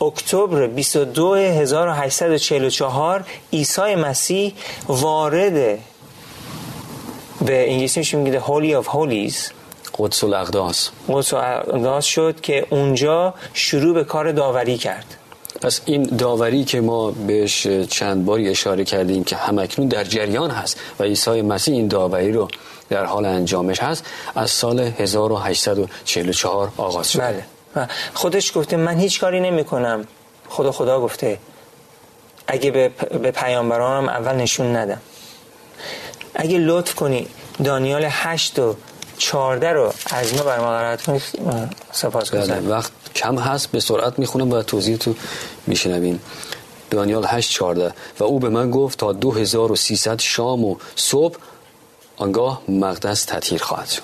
اکتبر 0.00 0.66
22 0.66 1.34
1844 1.34 3.24
عیسی 3.52 3.94
مسیح 3.94 4.52
وارد 4.88 5.78
به 7.46 7.70
انگلیسی 7.70 8.00
میشه 8.00 8.16
میگه 8.16 8.40
Holy 8.40 8.84
of 8.84 8.88
Holies. 8.88 9.52
قدس 9.98 10.24
الاقداس. 10.24 10.90
قدس 11.08 11.34
الاقداس 11.34 12.04
شد 12.04 12.40
که 12.40 12.66
اونجا 12.70 13.34
شروع 13.52 13.94
به 13.94 14.04
کار 14.04 14.32
داوری 14.32 14.78
کرد. 14.78 15.18
پس 15.64 15.80
این 15.84 16.02
داوری 16.02 16.64
که 16.64 16.80
ما 16.80 17.10
بهش 17.10 17.66
چند 17.66 18.24
باری 18.24 18.48
اشاره 18.48 18.84
کردیم 18.84 19.24
که 19.24 19.36
همکنون 19.36 19.88
در 19.88 20.04
جریان 20.04 20.50
هست 20.50 20.80
و 21.00 21.02
عیسی 21.02 21.42
مسیح 21.42 21.74
این 21.74 21.88
داوری 21.88 22.32
رو 22.32 22.48
در 22.90 23.04
حال 23.04 23.26
انجامش 23.26 23.80
هست 23.80 24.04
از 24.34 24.50
سال 24.50 24.80
1844 24.80 26.72
آغاز 26.76 27.12
شد. 27.12 27.20
بله. 27.20 27.44
و 27.76 27.86
خودش 28.14 28.58
گفته 28.58 28.76
من 28.76 28.98
هیچ 28.98 29.20
کاری 29.20 29.40
نمی 29.40 29.64
کنم 29.64 30.04
خدا 30.48 30.72
خدا 30.72 31.00
گفته 31.00 31.38
اگه 32.46 32.70
به, 32.70 32.88
به 33.22 33.30
پیامبرانم 33.30 34.08
اول 34.08 34.34
نشون 34.34 34.76
ندم. 34.76 35.00
اگه 36.34 36.58
لطف 36.58 36.94
کنی 36.94 37.26
دانیال 37.64 38.06
هشت 38.10 38.58
و 38.58 38.76
چارده 39.18 39.72
رو 39.72 39.92
از 40.10 40.34
ما 40.34 40.42
بر 40.42 40.58
ما 40.58 40.66
قرارت 40.66 41.02
کنید 41.02 41.22
سپاس 41.92 42.30
بله 42.30 42.68
وقت 42.68 42.92
کم 43.14 43.38
هست 43.38 43.70
به 43.70 43.80
سرعت 43.80 44.18
می‌خونم 44.18 44.50
و 44.50 44.62
توضیح 44.62 44.96
تو 44.96 45.14
میشنوین. 45.66 46.20
دانیال 46.90 47.24
8 47.26 47.50
14 47.50 47.94
و 48.20 48.24
او 48.24 48.38
به 48.38 48.48
من 48.48 48.70
گفت 48.70 48.98
تا 48.98 49.12
2300 49.12 50.18
شام 50.18 50.64
و 50.64 50.76
صبح 50.96 51.36
آنگاه 52.16 52.62
مقدس 52.68 53.24
تطهیر 53.24 53.62
خواهد 53.62 53.88
شد. 53.88 54.02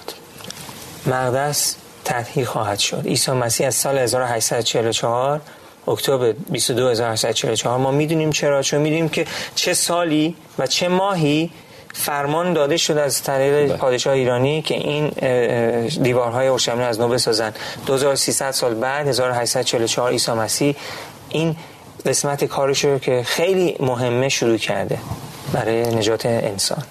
مقدس 1.07 1.77
تطهیر 2.05 2.47
خواهد 2.47 2.79
شد. 2.79 3.07
عیسی 3.07 3.31
مسیح 3.31 3.67
از 3.67 3.75
سال 3.75 3.99
1844 3.99 5.41
اکتبر 5.89 6.33
22844 6.33 7.79
ما 7.79 7.91
می‌دونیم 7.91 8.31
چرا؟ 8.31 8.63
چون 8.63 8.81
می‌دونیم 8.81 9.09
که 9.09 9.27
چه 9.55 9.75
سالی 9.75 10.37
و 10.59 10.67
چه 10.67 10.89
ماهی 10.89 11.51
فرمان 11.93 12.53
داده 12.53 12.77
شد 12.77 12.99
از 12.99 13.23
طریق 13.23 13.67
بله. 13.67 13.77
پادشاه 13.77 14.15
ایرانی 14.15 14.63
که 14.63 14.75
این 14.75 15.09
دیوارهای 16.03 16.49
اورشلیم 16.49 16.81
از 16.81 17.01
نو 17.01 17.09
بسازن 17.09 17.53
2300 17.87 18.51
سال 18.51 18.75
بعد 18.75 19.09
1844 19.09 20.11
عیسی 20.11 20.33
مسیح 20.33 20.77
این 21.29 21.57
قسمت 22.07 22.45
کارش 22.45 22.85
رو 22.85 22.99
که 22.99 23.23
خیلی 23.23 23.77
مهمه 23.81 24.29
شروع 24.29 24.57
کرده 24.57 24.99
برای 25.53 25.95
نجات 25.95 26.27
انسان. 26.27 26.83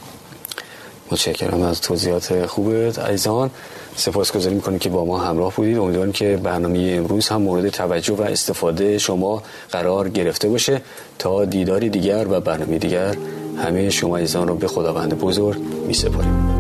متشکرم 1.12 1.62
از 1.62 1.82
توضیحات 1.82 2.46
خوبت. 2.46 3.00
عزیزان 3.00 3.50
سپاسگزاری 3.96 4.56
می‌کنیم 4.56 4.80
که 4.80 4.90
با 4.90 5.06
ما 5.06 5.18
همراه 5.18 5.54
بودید. 5.56 5.78
امیدوارم 5.78 6.12
که 6.12 6.38
برنامه 6.38 6.94
امروز 6.98 7.28
هم 7.28 7.42
مورد 7.42 7.70
توجه 7.70 8.14
و 8.14 8.22
استفاده 8.22 8.98
شما 8.98 9.44
قرار 9.72 10.10
گرفته 10.10 10.50
باشه. 10.50 10.82
تا 11.20 11.46
دیداری 11.46 11.90
دیگر 11.90 12.28
و 12.30 12.40
برنامه 12.40 12.78
دیگر 12.78 13.16
همه 13.64 13.90
شما 13.90 14.18
عزیزان 14.18 14.48
رو 14.48 14.56
به 14.56 14.68
خداوند 14.68 15.20
بزرگ 15.20 15.62
می 15.88 15.94
سپاریم 15.94 16.59